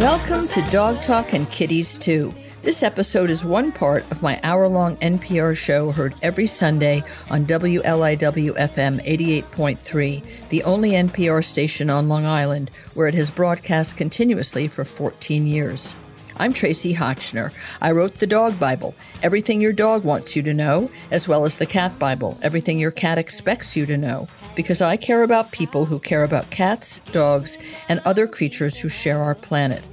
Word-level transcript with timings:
Welcome 0.00 0.48
to 0.48 0.62
Dog 0.70 1.00
Talk 1.02 1.32
and 1.32 1.50
Kitties 1.50 1.96
Too. 1.96 2.32
This 2.62 2.82
episode 2.82 3.30
is 3.30 3.42
one 3.42 3.72
part 3.72 4.02
of 4.10 4.20
my 4.20 4.38
hour 4.42 4.68
long 4.68 4.96
NPR 4.96 5.56
show 5.56 5.90
heard 5.92 6.14
every 6.22 6.46
Sunday 6.46 7.02
on 7.30 7.46
WLIW 7.46 8.56
FM 8.58 9.02
88.3, 9.06 10.48
the 10.50 10.62
only 10.64 10.90
NPR 10.90 11.42
station 11.42 11.88
on 11.88 12.08
Long 12.08 12.26
Island, 12.26 12.70
where 12.92 13.08
it 13.08 13.14
has 13.14 13.30
broadcast 13.30 13.96
continuously 13.96 14.68
for 14.68 14.84
14 14.84 15.46
years. 15.46 15.94
I'm 16.40 16.54
Tracie 16.54 16.94
Hotchner. 16.94 17.52
I 17.82 17.90
wrote 17.90 18.14
the 18.14 18.26
Dog 18.26 18.58
Bible, 18.58 18.94
everything 19.22 19.60
your 19.60 19.74
dog 19.74 20.04
wants 20.04 20.34
you 20.34 20.42
to 20.44 20.54
know, 20.54 20.90
as 21.10 21.28
well 21.28 21.44
as 21.44 21.58
the 21.58 21.66
Cat 21.66 21.98
Bible, 21.98 22.38
everything 22.40 22.78
your 22.78 22.90
cat 22.90 23.18
expects 23.18 23.76
you 23.76 23.84
to 23.84 23.98
know, 23.98 24.26
because 24.56 24.80
I 24.80 24.96
care 24.96 25.22
about 25.22 25.52
people 25.52 25.84
who 25.84 25.98
care 25.98 26.24
about 26.24 26.48
cats, 26.48 26.98
dogs, 27.12 27.58
and 27.90 28.00
other 28.06 28.26
creatures 28.26 28.78
who 28.78 28.88
share 28.88 29.22
our 29.22 29.34
planet. 29.34 29.84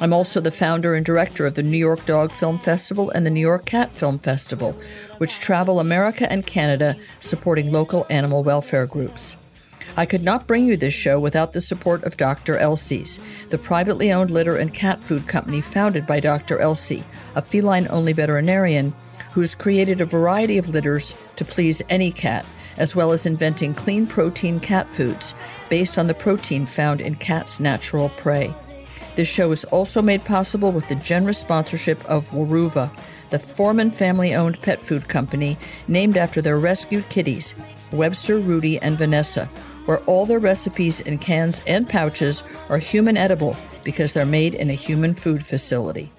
I'm 0.00 0.12
also 0.12 0.40
the 0.40 0.50
founder 0.50 0.96
and 0.96 1.06
director 1.06 1.46
of 1.46 1.54
the 1.54 1.62
New 1.62 1.78
York 1.78 2.04
Dog 2.04 2.32
Film 2.32 2.58
Festival 2.58 3.10
and 3.10 3.24
the 3.24 3.30
New 3.30 3.38
York 3.38 3.64
Cat 3.66 3.94
Film 3.94 4.18
Festival, 4.18 4.76
which 5.18 5.38
travel 5.38 5.78
America 5.78 6.30
and 6.32 6.44
Canada 6.44 6.96
supporting 7.20 7.70
local 7.70 8.06
animal 8.10 8.42
welfare 8.42 8.88
groups. 8.88 9.36
I 9.94 10.06
could 10.06 10.22
not 10.22 10.46
bring 10.46 10.64
you 10.64 10.76
this 10.78 10.94
show 10.94 11.20
without 11.20 11.52
the 11.52 11.60
support 11.60 12.02
of 12.04 12.16
Dr. 12.16 12.56
Elsey's, 12.56 13.20
the 13.50 13.58
privately 13.58 14.10
owned 14.10 14.30
litter 14.30 14.56
and 14.56 14.72
cat 14.72 15.06
food 15.06 15.28
company 15.28 15.60
founded 15.60 16.06
by 16.06 16.18
Dr. 16.18 16.58
Elsey, 16.58 17.04
a 17.34 17.42
feline 17.42 17.86
only 17.90 18.14
veterinarian 18.14 18.94
who's 19.32 19.54
created 19.54 20.00
a 20.00 20.06
variety 20.06 20.56
of 20.56 20.70
litters 20.70 21.14
to 21.36 21.44
please 21.44 21.82
any 21.90 22.10
cat, 22.10 22.46
as 22.78 22.96
well 22.96 23.12
as 23.12 23.26
inventing 23.26 23.74
clean 23.74 24.06
protein 24.06 24.60
cat 24.60 24.92
foods 24.94 25.34
based 25.68 25.98
on 25.98 26.06
the 26.06 26.14
protein 26.14 26.64
found 26.64 27.02
in 27.02 27.14
cats' 27.14 27.60
natural 27.60 28.08
prey. 28.10 28.52
This 29.14 29.28
show 29.28 29.52
is 29.52 29.64
also 29.64 30.00
made 30.00 30.24
possible 30.24 30.72
with 30.72 30.88
the 30.88 30.94
generous 30.94 31.38
sponsorship 31.38 32.02
of 32.06 32.30
Weruva, 32.30 32.90
the 33.28 33.38
Foreman 33.38 33.90
family 33.90 34.34
owned 34.34 34.60
pet 34.62 34.82
food 34.82 35.08
company 35.08 35.58
named 35.86 36.16
after 36.16 36.40
their 36.40 36.58
rescued 36.58 37.06
kitties, 37.10 37.54
Webster, 37.92 38.38
Rudy, 38.38 38.78
and 38.80 38.96
Vanessa, 38.96 39.48
where 39.86 39.98
all 40.00 40.26
their 40.26 40.38
recipes 40.38 41.00
in 41.00 41.18
cans 41.18 41.62
and 41.66 41.88
pouches 41.88 42.42
are 42.68 42.78
human 42.78 43.16
edible 43.16 43.56
because 43.84 44.12
they're 44.12 44.26
made 44.26 44.54
in 44.54 44.70
a 44.70 44.74
human 44.74 45.14
food 45.14 45.44
facility. 45.44 46.12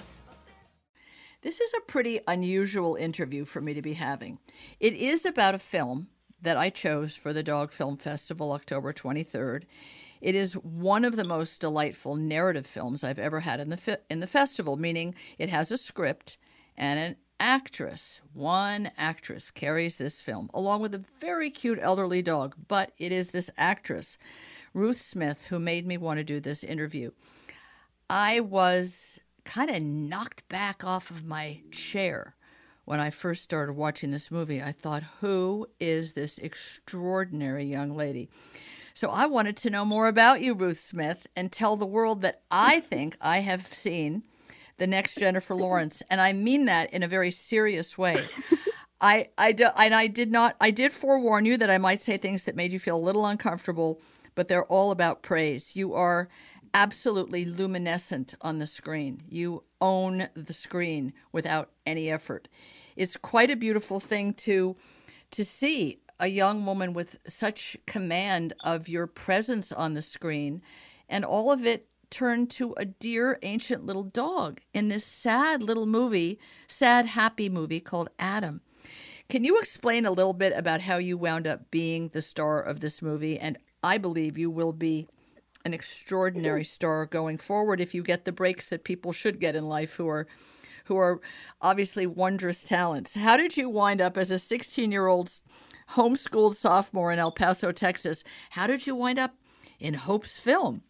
This 1.41 1.59
is 1.59 1.73
a 1.73 1.81
pretty 1.81 2.19
unusual 2.27 2.95
interview 2.95 3.43
for 3.43 3.59
me 3.59 3.73
to 3.73 3.81
be 3.81 3.93
having. 3.93 4.39
It 4.79 4.93
is 4.93 5.25
about 5.25 5.55
a 5.55 5.59
film 5.59 6.07
that 6.41 6.57
I 6.57 6.69
chose 6.69 7.15
for 7.15 7.33
the 7.33 7.43
Dog 7.43 7.71
Film 7.71 7.97
Festival 7.97 8.51
October 8.51 8.93
23rd. 8.93 9.63
It 10.21 10.35
is 10.35 10.53
one 10.53 11.03
of 11.03 11.17
the 11.17 11.25
most 11.25 11.59
delightful 11.59 12.15
narrative 12.15 12.65
films 12.65 13.03
I've 13.03 13.19
ever 13.19 13.41
had 13.41 13.59
in 13.59 13.69
the 13.69 13.77
fi- 13.77 13.97
in 14.09 14.21
the 14.21 14.27
festival, 14.27 14.77
meaning 14.77 15.15
it 15.37 15.49
has 15.49 15.69
a 15.69 15.77
script 15.77 16.37
and 16.77 16.97
an 16.97 17.15
actress. 17.39 18.19
One 18.33 18.91
actress 18.97 19.51
carries 19.51 19.97
this 19.97 20.21
film 20.21 20.49
along 20.53 20.81
with 20.81 20.93
a 20.95 21.05
very 21.19 21.49
cute 21.49 21.79
elderly 21.81 22.21
dog, 22.21 22.55
but 22.67 22.91
it 22.97 23.11
is 23.11 23.29
this 23.29 23.49
actress, 23.57 24.17
Ruth 24.73 25.01
Smith, 25.01 25.45
who 25.45 25.59
made 25.59 25.85
me 25.85 25.97
want 25.97 26.19
to 26.19 26.23
do 26.23 26.39
this 26.39 26.63
interview. 26.63 27.11
I 28.09 28.39
was 28.39 29.19
kind 29.45 29.69
of 29.69 29.81
knocked 29.81 30.47
back 30.49 30.83
off 30.83 31.09
of 31.09 31.25
my 31.25 31.61
chair 31.71 32.35
when 32.85 32.99
I 32.99 33.09
first 33.09 33.43
started 33.43 33.73
watching 33.73 34.11
this 34.11 34.31
movie. 34.31 34.61
I 34.61 34.71
thought, 34.71 35.03
who 35.21 35.67
is 35.79 36.13
this 36.13 36.37
extraordinary 36.37 37.65
young 37.65 37.95
lady? 37.95 38.29
So 38.93 39.09
I 39.09 39.25
wanted 39.25 39.57
to 39.57 39.69
know 39.69 39.85
more 39.85 40.07
about 40.07 40.41
you, 40.41 40.53
Ruth 40.53 40.79
Smith, 40.79 41.25
and 41.35 41.51
tell 41.51 41.75
the 41.75 41.85
world 41.85 42.21
that 42.21 42.41
I 42.51 42.79
think 42.79 43.17
I 43.19 43.39
have 43.39 43.65
seen 43.65 44.23
the 44.77 44.87
next 44.87 45.15
Jennifer 45.15 45.55
Lawrence, 45.55 46.01
and 46.09 46.19
I 46.19 46.33
mean 46.33 46.65
that 46.65 46.93
in 46.93 47.03
a 47.03 47.07
very 47.07 47.31
serious 47.31 47.97
way. 47.97 48.27
I, 49.01 49.29
I 49.37 49.51
do, 49.51 49.67
and 49.77 49.93
I 49.93 50.07
did 50.07 50.31
not. 50.31 50.55
I 50.61 50.71
did 50.71 50.93
forewarn 50.93 51.45
you 51.45 51.57
that 51.57 51.69
I 51.69 51.77
might 51.77 51.99
say 51.99 52.17
things 52.17 52.45
that 52.45 52.55
made 52.55 52.71
you 52.71 52.79
feel 52.79 52.97
a 52.97 52.99
little 52.99 53.25
uncomfortable, 53.25 54.01
but 54.33 54.47
they're 54.47 54.65
all 54.65 54.91
about 54.91 55.21
praise. 55.23 55.75
You 55.75 55.93
are 55.93 56.29
absolutely 56.73 57.45
luminescent 57.45 58.33
on 58.41 58.59
the 58.59 58.67
screen. 58.67 59.21
You 59.29 59.63
own 59.79 60.29
the 60.35 60.53
screen 60.53 61.13
without 61.31 61.69
any 61.85 62.09
effort. 62.09 62.47
It's 62.95 63.17
quite 63.17 63.51
a 63.51 63.55
beautiful 63.55 63.99
thing 63.99 64.33
to 64.35 64.75
to 65.31 65.43
see 65.43 65.99
a 66.19 66.27
young 66.27 66.65
woman 66.65 66.93
with 66.93 67.17
such 67.27 67.75
command 67.85 68.53
of 68.63 68.87
your 68.87 69.07
presence 69.07 69.71
on 69.71 69.93
the 69.93 70.01
screen 70.01 70.61
and 71.09 71.25
all 71.25 71.51
of 71.51 71.65
it 71.65 71.87
turned 72.13 72.47
to 72.51 72.75
a 72.77 72.85
dear 72.85 73.39
ancient 73.41 73.83
little 73.83 74.03
dog 74.03 74.61
in 74.71 74.87
this 74.87 75.03
sad 75.03 75.63
little 75.63 75.87
movie, 75.87 76.39
sad 76.67 77.07
happy 77.07 77.49
movie 77.49 77.79
called 77.79 78.07
Adam. 78.19 78.61
Can 79.29 79.43
you 79.43 79.57
explain 79.57 80.05
a 80.05 80.11
little 80.11 80.35
bit 80.35 80.53
about 80.55 80.81
how 80.81 80.97
you 80.97 81.17
wound 81.17 81.47
up 81.47 81.71
being 81.71 82.09
the 82.09 82.21
star 82.21 82.61
of 82.61 82.81
this 82.81 83.01
movie 83.01 83.39
and 83.39 83.57
I 83.81 83.97
believe 83.97 84.37
you 84.37 84.51
will 84.51 84.73
be 84.73 85.07
an 85.65 85.73
extraordinary 85.73 86.63
star 86.63 87.07
going 87.07 87.39
forward 87.39 87.81
if 87.81 87.95
you 87.95 88.03
get 88.03 88.25
the 88.25 88.31
breaks 88.31 88.69
that 88.69 88.83
people 88.83 89.11
should 89.11 89.39
get 89.39 89.55
in 89.55 89.67
life 89.67 89.95
who 89.95 90.07
are 90.07 90.27
who 90.85 90.97
are 90.97 91.19
obviously 91.61 92.05
wondrous 92.05 92.61
talents. 92.63 93.15
How 93.15 93.37
did 93.37 93.57
you 93.57 93.69
wind 93.69 94.01
up 94.01 94.17
as 94.17 94.29
a 94.29 94.35
16-year-old 94.35 95.31
homeschooled 95.91 96.55
sophomore 96.55 97.11
in 97.11 97.19
El 97.19 97.31
Paso, 97.31 97.71
Texas? 97.71 98.23
How 98.51 98.67
did 98.67 98.85
you 98.85 98.93
wind 98.93 99.17
up 99.17 99.33
in 99.79 99.93
Hope's 99.93 100.37
film? 100.37 100.83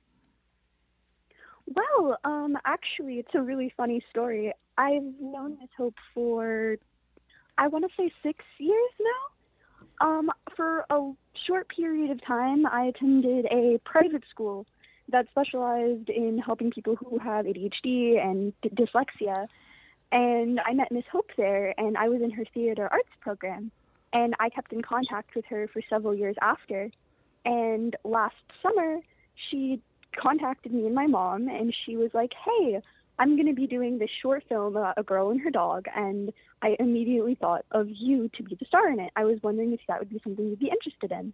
Well, 1.68 2.18
um, 2.24 2.58
actually, 2.66 3.20
it's 3.20 3.34
a 3.34 3.42
really 3.42 3.74
funny 3.76 4.04
story. 4.10 4.54
I've 4.78 5.14
known 5.20 5.58
Miss 5.60 5.70
Hope 5.78 5.96
for, 6.14 6.78
I 7.58 7.68
want 7.68 7.86
to 7.86 7.92
say, 7.98 8.12
six 8.22 8.44
years 8.58 8.92
now. 9.00 10.08
Um, 10.08 10.32
for 10.56 10.86
a 10.90 11.12
short 11.48 11.70
period 11.70 12.12
of 12.12 12.26
time, 12.26 12.66
I 12.66 12.86
attended 12.86 13.46
a 13.46 13.80
private 13.86 14.24
school 14.30 14.66
that 15.10 15.28
specialized 15.32 16.10
in 16.10 16.38
helping 16.38 16.72
people 16.72 16.96
who 16.96 17.20
have 17.20 17.46
ADHD 17.46 18.20
and 18.20 18.54
d- 18.62 18.70
dyslexia. 18.70 19.48
And 20.12 20.60
I 20.66 20.74
met 20.74 20.92
Miss 20.92 21.06
Hope 21.12 21.32
there, 21.38 21.74
and 21.78 21.98
I 21.98 22.10
was 22.10 22.22
in 22.22 22.32
her 22.32 22.46
theater 22.54 22.88
arts 22.92 23.10
program. 23.22 23.72
And 24.12 24.36
I 24.40 24.50
kept 24.50 24.74
in 24.74 24.82
contact 24.82 25.36
with 25.36 25.46
her 25.46 25.68
for 25.72 25.82
several 25.90 26.14
years 26.14 26.36
after. 26.42 26.92
And 27.46 27.96
last 28.04 28.36
summer, 28.62 29.00
she 29.50 29.82
contacted 30.16 30.74
me 30.74 30.86
and 30.86 30.96
my 30.96 31.08
mom, 31.08 31.48
and 31.48 31.76
she 31.86 31.98
was 31.98 32.12
like, 32.14 32.32
"Hey, 32.46 32.82
I'm 33.20 33.36
going 33.36 33.48
to 33.48 33.54
be 33.54 33.68
doing 33.68 33.98
this 33.98 34.10
short 34.22 34.44
film 34.50 34.76
about 34.76 34.98
a 34.98 35.04
girl 35.04 35.30
and 35.32 35.42
her 35.42 35.52
dog, 35.52 35.86
and 35.96 36.34
I 36.62 36.76
immediately 36.80 37.36
thought 37.36 37.66
of 37.72 37.88
you 37.90 38.30
to 38.30 38.44
be 38.44 38.56
the 38.56 38.66
star 38.66 38.90
in 38.90 39.00
it. 39.00 39.12
I 39.16 39.26
was 39.26 39.42
wondering 39.44 39.74
if 39.74 39.82
that 39.88 40.00
would 40.00 40.10
be 40.10 40.22
something 40.24 40.48
you'd 40.48 40.60
be 40.60 40.70
interested 40.70 41.12
in." 41.12 41.34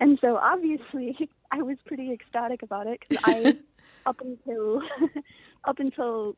And 0.00 0.18
so 0.20 0.36
obviously, 0.36 1.28
I 1.50 1.62
was 1.62 1.78
pretty 1.86 2.12
ecstatic 2.12 2.62
about 2.62 2.86
it 2.86 3.00
because 3.00 3.22
I, 3.24 3.56
up 4.06 4.20
until, 4.20 4.82
up 5.64 5.78
until 5.78 6.36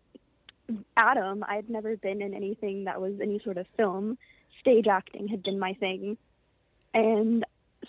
Adam, 0.96 1.44
I'd 1.46 1.68
never 1.68 1.96
been 1.96 2.22
in 2.22 2.34
anything 2.34 2.84
that 2.84 3.00
was 3.00 3.14
any 3.20 3.40
sort 3.42 3.58
of 3.58 3.66
film. 3.76 4.18
Stage 4.60 4.86
acting 4.86 5.28
had 5.28 5.42
been 5.42 5.58
my 5.58 5.74
thing, 5.74 6.18
and 6.92 7.44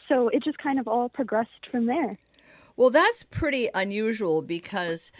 so 0.07 0.29
it 0.29 0.43
just 0.43 0.57
kind 0.59 0.79
of 0.79 0.87
all 0.87 1.09
progressed 1.09 1.67
from 1.71 1.87
there. 1.87 2.17
Well, 2.79 2.91
that's 2.91 3.23
pretty 3.23 3.67
unusual 3.73 4.41
because 4.41 5.11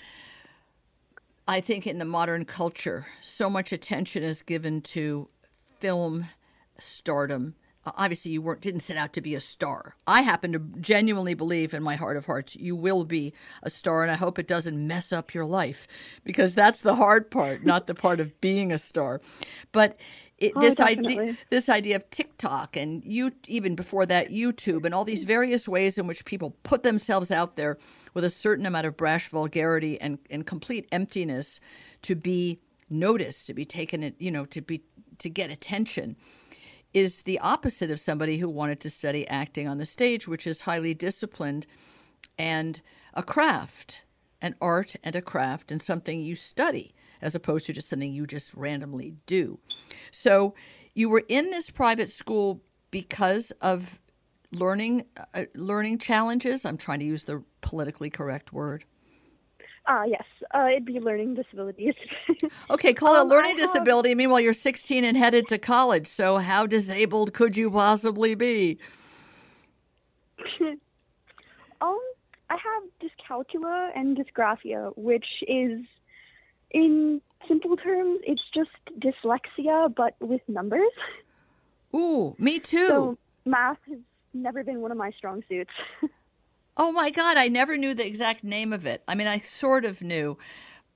I 1.46 1.60
think 1.60 1.86
in 1.86 2.00
the 2.00 2.06
modern 2.06 2.46
culture, 2.46 3.08
so 3.22 3.50
much 3.50 3.74
attention 3.74 4.24
is 4.24 4.42
given 4.42 4.80
to 4.94 5.28
film 5.82 6.28
stardom. 6.78 7.56
Obviously, 7.86 8.32
you 8.32 8.42
weren't 8.42 8.62
didn't 8.62 8.80
set 8.80 8.96
out 8.96 9.12
to 9.12 9.20
be 9.20 9.36
a 9.36 9.42
star. 9.42 9.98
I 10.08 10.22
happen 10.22 10.54
to 10.54 10.60
genuinely 10.80 11.34
believe 11.34 11.74
in 11.74 11.84
my 11.84 11.98
heart 11.98 12.16
of 12.16 12.28
hearts 12.28 12.56
you 12.56 12.78
will 12.78 13.04
be 13.04 13.34
a 13.62 13.70
star, 13.70 14.04
and 14.04 14.12
I 14.12 14.16
hope 14.16 14.40
it 14.40 14.48
doesn't 14.48 14.88
mess 14.88 15.12
up 15.12 15.34
your 15.34 15.46
life 15.46 15.86
because 16.24 16.56
that's 16.56 16.80
the 16.80 16.96
hard 16.96 17.30
part, 17.30 17.66
not 17.66 17.88
the 17.88 17.96
part 17.96 18.22
of 18.22 18.40
being 18.40 18.72
a 18.72 18.78
star. 18.78 19.20
But 19.74 19.98
it, 20.40 20.54
Oh, 20.56 20.62
this 20.62 20.80
idea 20.80 21.38
this 21.50 21.70
idea 21.70 21.96
of 21.96 22.10
TikTok 22.10 22.78
and 22.78 23.04
you 23.04 23.32
even 23.48 23.76
before 23.76 24.06
that 24.06 24.30
YouTube 24.30 24.86
and 24.86 24.94
all 24.94 25.06
these 25.06 25.24
various 25.24 25.68
ways 25.68 25.98
in 25.98 26.08
which 26.08 26.26
people 26.26 26.56
put 26.64 26.84
themselves 26.84 27.32
out 27.32 27.56
there 27.56 27.78
with 28.14 28.24
a 28.24 28.30
certain 28.30 28.66
amount 28.66 28.86
of 28.86 28.98
brash 28.98 29.30
vulgarity 29.30 30.00
and, 30.02 30.18
and 30.30 30.46
complete 30.48 30.88
emptiness 30.92 31.60
to 32.04 32.16
be 32.16 32.60
noticed, 32.90 33.48
to 33.48 33.54
be 33.54 33.66
taken, 33.66 34.14
you 34.20 34.32
know, 34.32 34.46
to 34.46 34.62
be 34.62 34.82
to 35.20 35.30
get 35.30 35.52
attention 35.52 36.16
is 36.94 37.22
the 37.24 37.40
opposite 37.40 37.92
of 37.92 38.00
somebody 38.00 38.38
who 38.38 38.50
wanted 38.50 38.80
to 38.80 38.90
study 38.90 39.28
acting 39.28 39.68
on 39.68 39.78
the 39.78 39.86
stage, 39.86 40.28
which 40.28 40.48
is 40.48 40.62
highly 40.62 40.94
disciplined 40.94 41.68
and 42.38 42.82
a 43.14 43.22
craft, 43.22 44.02
an 44.42 44.56
art 44.62 44.96
and 45.04 45.16
a 45.16 45.22
craft, 45.22 45.72
and 45.72 45.82
something 45.82 46.20
you 46.22 46.36
study 46.36 46.94
as 47.22 47.36
opposed 47.36 47.66
to 47.68 47.74
just 47.74 47.90
something 47.90 48.12
you 48.12 48.26
just 48.28 48.54
randomly 48.54 49.16
do. 49.26 49.60
So 50.12 50.54
you 50.96 51.10
were 51.10 51.24
in 51.28 51.52
this 51.52 51.70
private 51.70 52.10
school 52.10 52.62
because 52.92 53.52
of 53.62 54.00
learning 54.52 55.06
uh, 55.34 55.44
learning 55.56 56.00
challenges. 56.00 56.66
I'm 56.66 56.78
trying 56.78 57.00
to 57.00 57.06
use 57.06 57.24
the 57.24 57.44
politically 57.62 58.10
correct 58.10 58.52
word. 58.54 58.84
Ah, 59.88 60.04
yes. 60.04 60.24
Uh, 60.54 60.68
it'd 60.72 60.86
be 60.86 61.00
learning 61.00 61.34
disabilities. 61.36 61.96
Okay, 62.70 62.94
call 62.94 63.16
it 63.16 63.20
Um, 63.22 63.28
learning 63.28 63.56
I 63.58 63.62
have- 63.62 63.74
disability. 63.74 64.14
Meanwhile, 64.16 64.42
you're 64.42 64.54
16 64.54 65.04
and 65.04 65.18
headed 65.18 65.48
to 65.48 65.58
college. 65.58 66.08
So, 66.08 66.38
how 66.38 66.66
disabled 66.68 67.34
could 67.34 67.58
you 67.58 67.72
possibly 67.72 68.36
be? 68.36 68.78
um, 71.82 71.98
I 72.50 72.58
have 72.58 72.84
dyscalculia 73.02 73.90
and 73.96 74.18
dysgraphia, 74.18 74.92
which 74.96 75.26
is, 75.48 75.82
in 76.72 77.22
simple 77.48 77.78
terms, 77.78 78.20
it's 78.24 78.42
just 78.54 78.70
dyslexia 79.00 79.94
but 79.96 80.16
with 80.20 80.42
numbers. 80.48 80.92
Ooh, 81.96 82.36
me 82.38 82.60
too. 82.60 82.88
So 82.88 83.18
math 83.46 83.78
has 83.88 84.00
never 84.34 84.64
been 84.64 84.82
one 84.82 84.92
of 84.92 84.98
my 84.98 85.12
strong 85.12 85.44
suits. 85.50 85.72
Oh 86.82 86.94
my 86.94 87.10
God, 87.10 87.36
I 87.36 87.50
never 87.50 87.76
knew 87.76 87.94
the 87.94 88.08
exact 88.08 88.42
name 88.42 88.72
of 88.72 88.86
it. 88.86 89.04
I 89.06 89.14
mean, 89.14 89.28
I 89.28 89.40
sort 89.40 89.84
of 89.84 90.02
knew, 90.02 90.38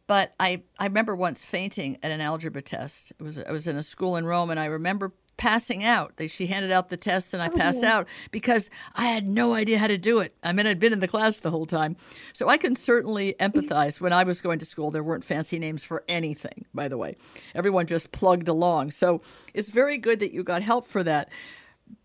but 0.07 0.33
I, 0.39 0.63
I 0.79 0.85
remember 0.85 1.13
once 1.13 1.43
fainting 1.43 1.97
at 2.01 2.09
an 2.09 2.21
algebra 2.21 2.61
test. 2.61 3.11
It 3.11 3.21
was 3.21 3.37
I 3.37 3.51
was 3.51 3.67
in 3.67 3.75
a 3.75 3.83
school 3.83 4.15
in 4.15 4.25
Rome, 4.25 4.49
and 4.49 4.61
I 4.61 4.67
remember 4.67 5.11
passing 5.38 5.83
out. 5.83 6.18
They, 6.18 6.27
she 6.27 6.47
handed 6.47 6.71
out 6.71 6.89
the 6.89 6.97
test, 6.97 7.33
and 7.33 7.41
I 7.41 7.50
passed 7.50 7.83
out 7.83 8.07
because 8.31 8.69
I 8.95 9.06
had 9.06 9.27
no 9.27 9.53
idea 9.53 9.80
how 9.80 9.88
to 9.88 9.97
do 9.97 10.19
it. 10.19 10.35
I 10.44 10.53
mean, 10.53 10.68
I'd 10.68 10.80
been 10.80 10.94
in 10.94 11.00
the 11.00 11.07
class 11.07 11.39
the 11.39 11.51
whole 11.51 11.65
time, 11.65 11.95
so 12.33 12.50
I 12.50 12.57
can 12.57 12.75
certainly 12.75 13.35
empathize. 13.39 14.00
When 14.00 14.13
I 14.13 14.24
was 14.24 14.41
going 14.41 14.59
to 14.59 14.65
school, 14.65 14.91
there 14.91 15.03
weren't 15.03 15.24
fancy 15.24 15.59
names 15.59 15.83
for 15.83 16.03
anything. 16.07 16.65
By 16.74 16.88
the 16.88 16.97
way, 16.97 17.15
everyone 17.56 17.88
just 17.88 18.12
plugged 18.12 18.47
along. 18.47 18.91
So 18.91 19.21
it's 19.53 19.69
very 19.69 19.97
good 19.97 20.19
that 20.19 20.31
you 20.33 20.44
got 20.44 20.62
help 20.62 20.85
for 20.85 21.03
that. 21.03 21.30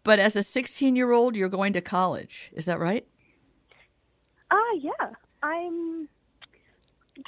But 0.02 0.18
as 0.18 0.36
a 0.36 0.42
16 0.42 0.96
year 0.96 1.12
old, 1.12 1.36
you're 1.36 1.48
going 1.48 1.72
to 1.74 1.80
college. 1.80 2.50
Is 2.54 2.66
that 2.66 2.78
right? 2.78 3.06
Ah, 4.50 4.72
yeah. 4.74 5.12
I'm 5.42 6.08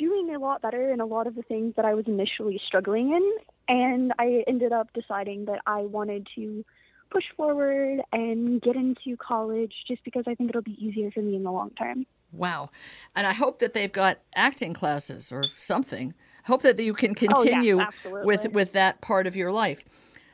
doing 0.00 0.34
a 0.34 0.38
lot 0.38 0.62
better 0.62 0.90
in 0.90 1.00
a 1.00 1.06
lot 1.06 1.26
of 1.26 1.34
the 1.34 1.42
things 1.42 1.74
that 1.76 1.84
I 1.84 1.94
was 1.94 2.06
initially 2.06 2.60
struggling 2.66 3.12
in, 3.12 3.36
and 3.68 4.12
I 4.18 4.42
ended 4.48 4.72
up 4.72 4.88
deciding 4.94 5.44
that 5.44 5.60
I 5.66 5.82
wanted 5.82 6.26
to 6.36 6.64
push 7.10 7.24
forward 7.36 8.00
and 8.12 8.62
get 8.62 8.76
into 8.76 9.16
college 9.16 9.74
just 9.86 10.02
because 10.04 10.24
I 10.26 10.34
think 10.34 10.48
it'll 10.50 10.62
be 10.62 10.82
easier 10.82 11.10
for 11.10 11.20
me 11.20 11.36
in 11.36 11.42
the 11.42 11.52
long 11.52 11.70
term. 11.70 12.06
Wow. 12.32 12.70
And 13.14 13.26
I 13.26 13.32
hope 13.32 13.58
that 13.58 13.74
they've 13.74 13.92
got 13.92 14.20
acting 14.34 14.72
classes 14.72 15.30
or 15.30 15.44
something. 15.54 16.14
I 16.44 16.46
hope 16.46 16.62
that 16.62 16.80
you 16.80 16.94
can 16.94 17.14
Oh, 17.34 17.42
yeah, 17.42 17.50
continue 17.52 17.84
with 18.24 18.52
with 18.52 18.72
that 18.72 19.00
part 19.00 19.26
of 19.26 19.36
your 19.36 19.52
life. 19.52 19.84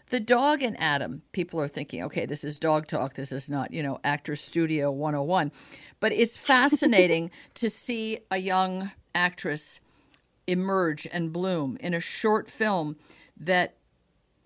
The 0.09 0.21
dog 0.21 0.63
and 0.63 0.81
Adam, 0.81 1.23
people 1.33 1.61
are 1.61 1.67
thinking, 1.67 2.03
okay, 2.05 2.27
this 2.27 2.45
is 2.45 2.61
dog 2.61 2.87
talk. 2.87 3.15
This 3.15 3.33
is 3.33 3.49
not, 3.49 3.73
you 3.73 3.83
know, 3.83 3.99
actor 4.05 4.37
studio 4.37 4.93
101. 4.93 5.51
But 5.99 6.13
it's 6.13 6.37
fascinating 6.37 7.33
to 7.55 7.69
see 7.69 8.21
a 8.31 8.37
young 8.37 8.93
actress 9.17 9.81
emerge 10.47 11.09
and 11.11 11.33
bloom 11.33 11.77
in 11.81 11.95
a 11.95 12.01
short 12.01 12.49
film 12.49 12.97
that 13.37 13.75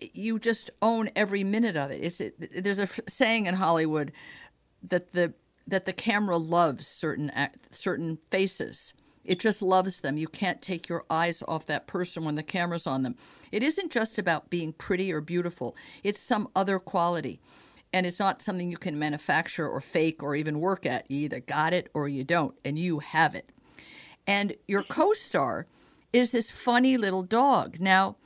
you 0.01 0.39
just 0.39 0.71
own 0.81 1.09
every 1.15 1.43
minute 1.43 1.77
of 1.77 1.91
it. 1.91 2.03
It's 2.03 2.19
it, 2.19 2.63
there's 2.63 2.79
a 2.79 2.83
f- 2.83 2.99
saying 3.07 3.45
in 3.45 3.55
Hollywood 3.55 4.11
that 4.81 5.13
the 5.13 5.33
that 5.67 5.85
the 5.85 5.93
camera 5.93 6.37
loves 6.37 6.87
certain 6.87 7.29
act, 7.29 7.75
certain 7.75 8.17
faces. 8.31 8.93
It 9.23 9.39
just 9.39 9.61
loves 9.61 9.99
them. 9.99 10.17
You 10.17 10.27
can't 10.27 10.61
take 10.61 10.89
your 10.89 11.05
eyes 11.09 11.43
off 11.47 11.67
that 11.67 11.85
person 11.85 12.25
when 12.25 12.35
the 12.35 12.43
camera's 12.43 12.87
on 12.87 13.03
them. 13.03 13.15
It 13.51 13.61
isn't 13.61 13.91
just 13.91 14.17
about 14.17 14.49
being 14.49 14.73
pretty 14.73 15.13
or 15.13 15.21
beautiful. 15.21 15.75
It's 16.03 16.19
some 16.19 16.49
other 16.55 16.79
quality. 16.79 17.39
And 17.93 18.07
it's 18.07 18.19
not 18.19 18.41
something 18.41 18.71
you 18.71 18.77
can 18.77 18.97
manufacture 18.97 19.69
or 19.69 19.79
fake 19.79 20.23
or 20.23 20.35
even 20.35 20.59
work 20.59 20.87
at. 20.87 21.09
You 21.11 21.19
either 21.25 21.41
got 21.41 21.73
it 21.73 21.89
or 21.93 22.07
you 22.07 22.23
don't, 22.23 22.55
and 22.65 22.79
you 22.79 22.99
have 22.99 23.35
it. 23.35 23.51
And 24.27 24.55
your 24.67 24.83
co-star 24.83 25.67
is 26.13 26.31
this 26.31 26.51
funny 26.51 26.97
little 26.97 27.23
dog. 27.23 27.79
Now, 27.79 28.17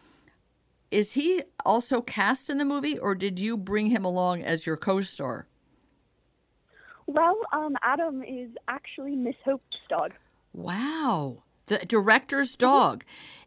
is 0.91 1.13
he 1.13 1.43
also 1.65 2.01
cast 2.01 2.49
in 2.49 2.57
the 2.57 2.65
movie 2.65 2.97
or 2.97 3.15
did 3.15 3.39
you 3.39 3.57
bring 3.57 3.87
him 3.89 4.05
along 4.05 4.43
as 4.43 4.65
your 4.65 4.77
co-star? 4.77 5.47
Well, 7.07 7.37
um, 7.53 7.75
Adam 7.83 8.23
is 8.23 8.49
actually 8.67 9.15
Miss 9.15 9.35
Hope's 9.43 9.63
dog. 9.89 10.13
Wow. 10.53 11.43
The 11.67 11.79
director's 11.79 12.55
dog. 12.55 13.03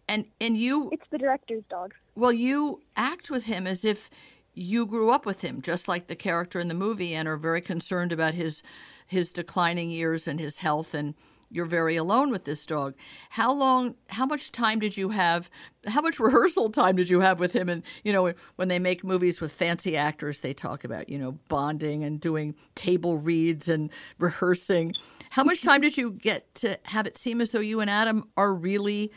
And 0.08 0.26
and 0.40 0.56
you 0.56 0.88
It's 0.92 1.08
the 1.10 1.18
director's 1.18 1.64
dog. 1.68 1.92
well 2.14 2.32
you 2.32 2.80
act 2.96 3.30
with 3.30 3.44
him 3.44 3.66
as 3.66 3.84
if 3.84 4.08
you 4.54 4.86
grew 4.86 5.10
up 5.10 5.26
with 5.26 5.42
him 5.42 5.60
just 5.60 5.86
like 5.86 6.06
the 6.06 6.16
character 6.16 6.58
in 6.58 6.68
the 6.68 6.74
movie 6.74 7.14
and 7.14 7.28
are 7.28 7.36
very 7.36 7.60
concerned 7.60 8.10
about 8.12 8.34
his 8.34 8.62
his 9.06 9.32
declining 9.32 9.90
years 9.90 10.26
and 10.26 10.40
his 10.40 10.58
health 10.58 10.94
and 10.94 11.14
you're 11.50 11.66
very 11.66 11.96
alone 11.96 12.30
with 12.30 12.44
this 12.44 12.66
dog. 12.66 12.94
How 13.30 13.52
long 13.52 13.94
how 14.08 14.26
much 14.26 14.52
time 14.52 14.78
did 14.78 14.96
you 14.96 15.10
have 15.10 15.50
how 15.86 16.00
much 16.00 16.20
rehearsal 16.20 16.70
time 16.70 16.96
did 16.96 17.08
you 17.08 17.20
have 17.20 17.40
with 17.40 17.52
him 17.52 17.68
and 17.68 17.82
you 18.04 18.12
know 18.12 18.32
when 18.56 18.68
they 18.68 18.78
make 18.78 19.04
movies 19.04 19.40
with 19.40 19.52
fancy 19.52 19.96
actors 19.96 20.40
they 20.40 20.52
talk 20.52 20.84
about, 20.84 21.08
you 21.08 21.18
know, 21.18 21.32
bonding 21.48 22.04
and 22.04 22.20
doing 22.20 22.54
table 22.74 23.18
reads 23.18 23.68
and 23.68 23.90
rehearsing. 24.18 24.94
How 25.30 25.44
much 25.44 25.62
time 25.62 25.80
did 25.80 25.96
you 25.96 26.12
get 26.12 26.54
to 26.56 26.78
have 26.84 27.06
it 27.06 27.16
seem 27.16 27.40
as 27.40 27.50
though 27.50 27.60
you 27.60 27.80
and 27.80 27.90
Adam 27.90 28.28
are 28.36 28.54
really 28.54 29.12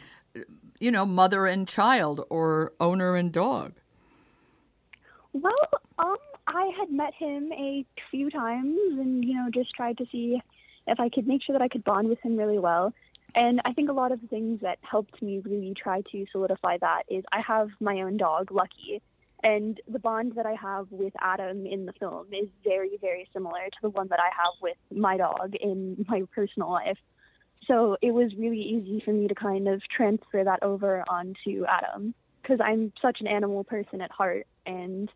you 0.82 0.92
know, 0.92 1.06
mother 1.06 1.46
and 1.46 1.68
child 1.68 2.26
or 2.30 2.74
owner 2.80 3.16
and 3.16 3.32
dog? 3.32 3.74
Well, 5.34 5.54
um, 6.00 6.16
I 6.48 6.72
had 6.78 6.92
met 6.92 7.14
him 7.14 7.52
a 7.54 7.86
few 8.10 8.30
times 8.30 8.78
and, 9.00 9.24
you 9.24 9.36
know, 9.36 9.50
just 9.54 9.70
tried 9.76 9.98
to 10.00 10.06
see 10.12 10.42
if 10.88 11.00
I 11.00 11.10
could 11.10 11.28
make 11.28 11.44
sure 11.44 11.54
that 11.54 11.62
I 11.62 11.68
could 11.68 11.84
bond 11.84 12.10
with 12.10 12.20
him 12.22 12.38
really 12.38 12.60
well. 12.60 12.94
And 13.34 13.62
I 13.64 13.74
think 13.74 13.90
a 13.90 13.94
lot 13.94 14.12
of 14.12 14.22
the 14.22 14.28
things 14.28 14.60
that 14.62 14.80
helped 14.82 15.22
me 15.22 15.40
really 15.40 15.74
try 15.74 16.02
to 16.12 16.26
solidify 16.32 16.78
that 16.80 17.04
is 17.10 17.24
I 17.32 17.42
have 17.42 17.70
my 17.80 18.02
own 18.02 18.18
dog, 18.18 18.52
Lucky, 18.52 19.02
and 19.44 19.80
the 19.88 20.00
bond 20.00 20.34
that 20.36 20.46
I 20.46 20.54
have 20.54 20.88
with 20.92 21.14
Adam 21.20 21.66
in 21.66 21.86
the 21.86 21.94
film 21.94 22.28
is 22.32 22.50
very, 22.64 22.98
very 23.00 23.28
similar 23.34 23.66
to 23.72 23.78
the 23.82 23.90
one 23.90 24.08
that 24.10 24.20
I 24.20 24.30
have 24.36 24.54
with 24.62 24.78
my 24.92 25.18
dog 25.18 25.56
in 25.56 26.06
my 26.08 26.24
personal 26.34 26.70
life. 26.70 26.98
So 27.68 27.98
it 28.02 28.12
was 28.12 28.36
really 28.36 28.62
easy 28.62 29.02
for 29.04 29.12
me 29.12 29.28
to 29.28 29.36
kind 29.36 29.68
of 29.68 29.82
transfer 29.88 30.44
that 30.44 30.62
over 30.64 31.04
onto 31.08 31.66
Adam 31.68 32.14
because 32.42 32.60
I'm 32.64 32.92
such 33.02 33.22
an 33.22 33.28
animal 33.28 33.64
person 33.64 34.02
at 34.02 34.12
heart. 34.12 34.46
And 34.66 35.10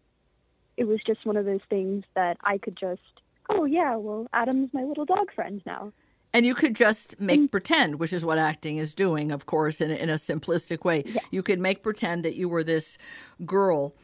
it 0.77 0.85
was 0.85 0.99
just 1.05 1.25
one 1.25 1.37
of 1.37 1.45
those 1.45 1.63
things 1.69 2.03
that 2.15 2.37
I 2.43 2.57
could 2.57 2.77
just, 2.77 3.01
oh, 3.49 3.65
yeah, 3.65 3.95
well, 3.95 4.27
Adam's 4.33 4.69
my 4.73 4.83
little 4.83 5.05
dog 5.05 5.31
friend 5.33 5.61
now. 5.65 5.91
And 6.33 6.45
you 6.45 6.53
could 6.53 6.75
just 6.75 7.19
make 7.19 7.39
Mm. 7.39 7.51
pretend, 7.51 7.99
which 7.99 8.11
is 8.11 8.25
what 8.25 8.37
acting 8.37 8.77
is 8.77 8.93
doing, 8.93 9.31
of 9.31 9.45
course, 9.45 9.79
in 9.79 9.89
in 9.91 10.09
a 10.09 10.15
simplistic 10.15 10.83
way. 10.83 11.03
You 11.31 11.41
could 11.41 11.59
make 11.59 11.81
pretend 11.81 12.25
that 12.25 12.35
you 12.35 12.49
were 12.49 12.63
this 12.63 12.97
girl 13.45 13.95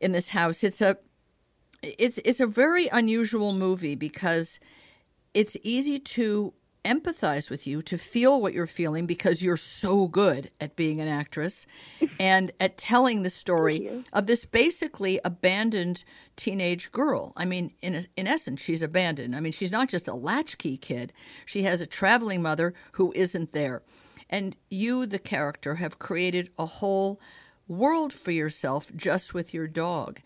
in 0.00 0.12
this 0.12 0.28
house. 0.28 0.62
It's 0.62 0.80
a 0.80 0.98
it's 1.82 2.18
it's 2.18 2.38
a 2.40 2.46
very 2.46 2.86
unusual 2.92 3.52
movie 3.52 3.96
because 3.96 4.60
it's 5.34 5.56
easy 5.62 5.98
to 5.98 6.52
empathize 6.84 7.50
with 7.50 7.66
you, 7.66 7.82
to 7.82 7.98
feel 7.98 8.40
what 8.40 8.52
you're 8.52 8.66
feeling 8.66 9.06
because 9.06 9.42
you're 9.42 9.56
so 9.56 10.08
good 10.08 10.50
at 10.60 10.76
being 10.76 11.00
an 11.00 11.08
actress 11.08 11.66
and 12.18 12.52
at 12.60 12.76
telling 12.76 13.22
the 13.22 13.30
story 13.30 13.90
of 14.12 14.26
this 14.26 14.44
basically 14.44 15.20
abandoned 15.24 16.04
teenage 16.36 16.90
girl. 16.92 17.32
I 17.36 17.44
mean, 17.44 17.72
in 17.82 18.06
in 18.16 18.26
essence, 18.26 18.60
she's 18.60 18.82
abandoned. 18.82 19.36
I 19.36 19.40
mean, 19.40 19.52
she's 19.52 19.70
not 19.70 19.88
just 19.88 20.08
a 20.08 20.14
latchkey 20.14 20.76
kid. 20.76 21.12
She 21.46 21.62
has 21.62 21.80
a 21.80 21.86
traveling 21.86 22.42
mother 22.42 22.74
who 22.92 23.12
isn't 23.14 23.52
there. 23.52 23.82
And 24.28 24.56
you, 24.70 25.06
the 25.06 25.18
character, 25.18 25.74
have 25.74 25.98
created 25.98 26.50
a 26.58 26.66
whole 26.66 27.20
world 27.66 28.12
for 28.12 28.30
yourself 28.30 28.90
just 28.94 29.34
with 29.34 29.52
your 29.52 29.66
dog. 29.66 30.20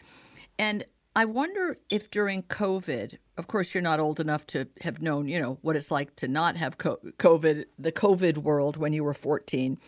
And 0.58 0.84
I 1.16 1.24
wonder 1.24 1.78
if 1.90 2.10
during 2.10 2.42
COVID, 2.44 3.18
of 3.36 3.46
course, 3.46 3.72
you're 3.72 3.82
not 3.82 4.00
old 4.00 4.18
enough 4.18 4.46
to 4.48 4.66
have 4.80 5.00
known, 5.00 5.28
you 5.28 5.38
know, 5.38 5.58
what 5.62 5.76
it's 5.76 5.90
like 5.90 6.16
to 6.16 6.26
not 6.26 6.56
have 6.56 6.76
COVID, 6.76 7.64
the 7.78 7.92
COVID 7.92 8.38
world 8.38 8.76
when 8.76 8.92
you 8.92 9.04
were 9.04 9.14
14. 9.14 9.78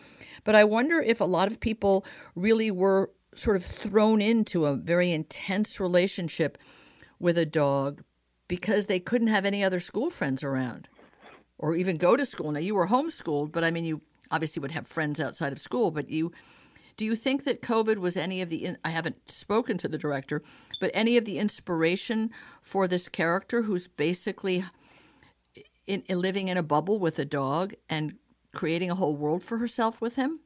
But 0.45 0.55
I 0.55 0.63
wonder 0.63 1.01
if 1.01 1.19
a 1.19 1.25
lot 1.25 1.51
of 1.51 1.59
people 1.59 2.05
really 2.35 2.71
were 2.71 3.11
sort 3.35 3.57
of 3.57 3.65
thrown 3.65 4.21
into 4.21 4.65
a 4.65 4.75
very 4.75 5.11
intense 5.11 5.81
relationship 5.81 6.57
with 7.19 7.37
a 7.37 7.45
dog 7.45 8.03
because 8.47 8.85
they 8.85 8.99
couldn't 8.99 9.27
have 9.27 9.45
any 9.45 9.63
other 9.63 9.81
school 9.81 10.09
friends 10.09 10.43
around 10.43 10.87
or 11.57 11.75
even 11.75 11.97
go 11.97 12.15
to 12.15 12.25
school. 12.25 12.53
Now, 12.53 12.59
you 12.59 12.75
were 12.75 12.87
homeschooled, 12.87 13.51
but 13.51 13.65
I 13.65 13.71
mean, 13.71 13.83
you 13.83 14.01
obviously 14.31 14.61
would 14.61 14.71
have 14.71 14.87
friends 14.87 15.19
outside 15.19 15.51
of 15.51 15.59
school, 15.59 15.91
but 15.91 16.09
you 16.09 16.31
do 16.97 17.05
you 17.05 17.15
think 17.15 17.45
that 17.45 17.61
COVID 17.61 17.97
was 17.97 18.17
any 18.17 18.41
of 18.41 18.49
the? 18.49 18.65
In, 18.65 18.77
I 18.83 18.89
haven't 18.89 19.29
spoken 19.29 19.77
to 19.77 19.87
the 19.87 19.99
director, 19.99 20.41
but 20.81 20.91
any 20.93 21.15
of 21.15 21.25
the 21.25 21.37
inspiration 21.37 22.31
for 22.61 22.87
this 22.87 23.07
character 23.07 23.61
who's 23.61 23.87
basically 23.87 24.63
in, 25.85 26.01
in 26.07 26.19
living 26.19 26.47
in 26.47 26.57
a 26.57 26.63
bubble 26.63 26.99
with 26.99 27.19
a 27.19 27.25
dog 27.25 27.75
and 27.87 28.15
creating 28.53 28.89
a 28.89 28.95
whole 28.95 29.15
world 29.15 29.43
for 29.43 29.57
herself 29.57 30.01
with 30.01 30.15
him? 30.15 30.39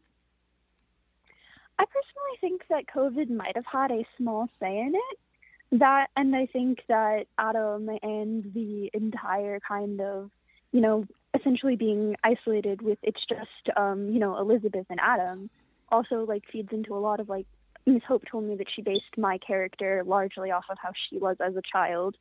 I 1.79 1.85
personally 1.85 2.37
think 2.41 2.63
that 2.69 2.85
COVID 2.93 3.29
might 3.29 3.55
have 3.55 3.65
had 3.65 3.89
a 3.89 4.05
small 4.17 4.49
say 4.59 4.77
in 4.77 4.93
it. 4.93 5.79
That, 5.79 6.07
and 6.17 6.35
I 6.35 6.47
think 6.47 6.79
that 6.89 7.27
Adam 7.37 7.89
and 8.03 8.53
the 8.53 8.91
entire 8.93 9.61
kind 9.65 10.01
of, 10.01 10.29
you 10.73 10.81
know, 10.81 11.05
essentially 11.33 11.77
being 11.77 12.17
isolated 12.25 12.81
with 12.81 12.99
it's 13.03 13.21
just, 13.27 13.77
um, 13.77 14.09
you 14.09 14.19
know, 14.19 14.37
Elizabeth 14.37 14.85
and 14.89 14.99
Adam 15.01 15.49
also 15.91 16.25
like 16.25 16.43
feeds 16.51 16.69
into 16.71 16.95
a 16.95 16.99
lot 16.99 17.19
of 17.19 17.29
like 17.29 17.45
Miss 17.85 18.03
Hope 18.07 18.23
told 18.29 18.43
me 18.45 18.55
that 18.55 18.67
she 18.73 18.81
based 18.81 19.17
my 19.17 19.37
character 19.39 20.03
largely 20.05 20.51
off 20.51 20.65
of 20.69 20.77
how 20.81 20.91
she 21.09 21.17
was 21.17 21.37
as 21.39 21.55
a 21.55 21.61
child. 21.61 22.15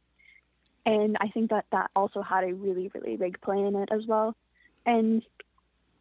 And 0.86 1.16
I 1.20 1.28
think 1.28 1.50
that 1.50 1.66
that 1.72 1.90
also 1.94 2.22
had 2.22 2.44
a 2.44 2.54
really, 2.54 2.90
really 2.94 3.16
big 3.16 3.40
play 3.40 3.58
in 3.58 3.76
it 3.76 3.90
as 3.92 4.06
well. 4.06 4.34
And 4.86 5.22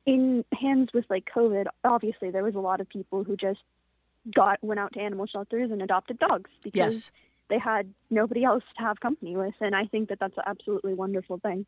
in 0.06 0.46
hands 0.60 0.90
with 0.94 1.06
like 1.10 1.30
COVID, 1.36 1.66
obviously 1.84 2.32
there 2.32 2.44
was 2.44 2.56
a 2.56 2.60
lot 2.60 2.80
of 2.80 2.88
people 2.88 3.24
who 3.24 3.36
just 3.36 3.60
got 4.34 4.64
went 4.64 4.80
out 4.80 4.94
to 4.94 5.02
animal 5.02 5.26
shelters 5.26 5.72
and 5.72 5.82
adopted 5.82 6.20
dogs 6.20 6.50
because 6.64 6.94
Yes. 6.94 7.12
they 7.50 7.60
had 7.60 7.94
nobody 8.10 8.44
else 8.44 8.64
to 8.78 8.84
have 8.84 9.00
company 9.02 9.36
with. 9.36 9.56
And 9.60 9.76
I 9.76 9.86
think 9.86 10.10
that 10.10 10.20
that's 10.20 10.38
an 10.38 10.44
absolutely 10.48 10.94
wonderful 10.94 11.40
thing. 11.40 11.66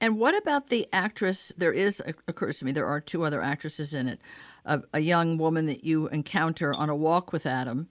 And 0.00 0.18
what 0.18 0.36
about 0.36 0.68
the 0.68 0.86
actress? 0.92 1.52
There 1.56 1.72
is 1.72 2.00
uh, 2.00 2.12
occurs 2.28 2.58
to 2.58 2.64
me 2.64 2.72
there 2.72 2.86
are 2.86 3.00
two 3.00 3.22
other 3.22 3.40
actresses 3.40 3.94
in 3.94 4.08
it. 4.08 4.20
A, 4.64 4.82
a 4.92 5.00
young 5.00 5.38
woman 5.38 5.66
that 5.66 5.84
you 5.84 6.08
encounter 6.08 6.74
on 6.74 6.88
a 6.88 6.96
walk 6.96 7.32
with 7.32 7.46
Adam, 7.46 7.88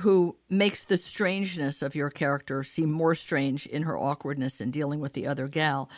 who 0.00 0.36
makes 0.48 0.84
the 0.84 0.96
strangeness 0.98 1.82
of 1.82 1.94
your 1.94 2.10
character 2.10 2.62
seem 2.62 2.90
more 2.90 3.14
strange 3.14 3.66
in 3.66 3.82
her 3.82 3.96
awkwardness 3.96 4.60
in 4.60 4.70
dealing 4.70 5.00
with 5.00 5.12
the 5.12 5.26
other 5.26 5.48
gal. 5.48 5.88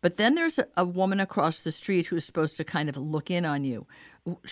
But 0.00 0.16
then 0.16 0.34
there's 0.34 0.58
a, 0.58 0.66
a 0.76 0.84
woman 0.84 1.20
across 1.20 1.60
the 1.60 1.72
street 1.72 2.06
who's 2.06 2.24
supposed 2.24 2.56
to 2.56 2.64
kind 2.64 2.88
of 2.88 2.96
look 2.96 3.30
in 3.30 3.44
on 3.44 3.64
you, 3.64 3.86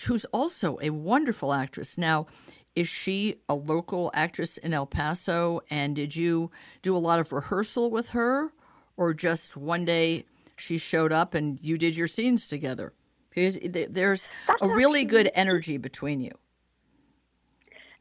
who's 0.05 0.25
also 0.25 0.77
a 0.81 0.89
wonderful 0.89 1.53
actress. 1.53 1.97
Now, 1.97 2.27
is 2.75 2.87
she 2.87 3.41
a 3.49 3.55
local 3.55 4.11
actress 4.13 4.57
in 4.57 4.73
El 4.73 4.85
Paso? 4.85 5.61
And 5.69 5.95
did 5.95 6.15
you 6.15 6.51
do 6.81 6.95
a 6.95 6.99
lot 6.99 7.19
of 7.19 7.31
rehearsal 7.31 7.89
with 7.89 8.09
her? 8.09 8.51
Or 8.97 9.13
just 9.13 9.55
one 9.55 9.85
day 9.85 10.25
she 10.57 10.77
showed 10.77 11.11
up 11.13 11.33
and 11.33 11.59
you 11.61 11.77
did 11.77 11.95
your 11.95 12.07
scenes 12.07 12.47
together? 12.47 12.93
There's 13.35 14.27
a 14.61 14.67
really 14.67 15.05
good 15.05 15.29
energy 15.35 15.77
between 15.77 16.19
you. 16.21 16.31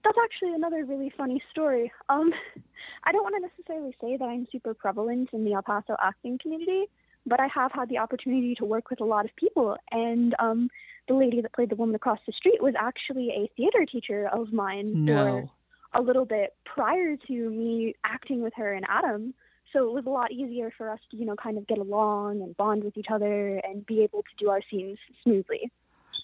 That's 0.02 0.16
actually 0.24 0.54
another 0.54 0.84
really 0.84 1.12
funny 1.16 1.42
story. 1.50 1.92
Um, 2.08 2.32
I 3.04 3.12
don't 3.12 3.22
want 3.22 3.34
to 3.36 3.42
necessarily 3.42 3.94
say 4.00 4.16
that 4.16 4.24
I'm 4.24 4.46
super 4.50 4.72
prevalent 4.72 5.30
in 5.32 5.44
the 5.44 5.52
El 5.52 5.62
Paso 5.62 5.96
acting 6.02 6.38
community, 6.40 6.86
but 7.26 7.38
I 7.40 7.48
have 7.48 7.72
had 7.72 7.88
the 7.88 7.98
opportunity 7.98 8.54
to 8.54 8.64
work 8.64 8.88
with 8.88 9.00
a 9.00 9.04
lot 9.04 9.24
of 9.24 9.34
people. 9.36 9.76
And 9.90 10.34
um, 10.38 10.70
the 11.08 11.14
lady 11.14 11.40
that 11.42 11.52
played 11.52 11.70
the 11.70 11.76
woman 11.76 11.94
across 11.94 12.20
the 12.26 12.32
street 12.32 12.62
was 12.62 12.74
actually 12.78 13.30
a 13.30 13.50
theater 13.56 13.84
teacher 13.84 14.28
of 14.32 14.52
mine 14.52 15.04
No. 15.04 15.48
for 15.92 16.00
a 16.00 16.02
little 16.02 16.24
bit 16.24 16.54
prior 16.64 17.16
to 17.26 17.32
me 17.50 17.94
acting 18.04 18.42
with 18.42 18.54
her 18.56 18.72
and 18.72 18.86
Adam. 18.88 19.34
So 19.76 19.86
it 19.86 19.92
was 19.92 20.06
a 20.06 20.10
lot 20.10 20.32
easier 20.32 20.72
for 20.78 20.90
us 20.90 21.00
to, 21.10 21.18
you 21.18 21.26
know, 21.26 21.36
kind 21.36 21.58
of 21.58 21.66
get 21.66 21.76
along 21.76 22.40
and 22.40 22.56
bond 22.56 22.82
with 22.82 22.96
each 22.96 23.08
other 23.12 23.58
and 23.58 23.84
be 23.84 24.02
able 24.02 24.22
to 24.22 24.28
do 24.38 24.48
our 24.48 24.62
scenes 24.70 24.96
smoothly. 25.22 25.70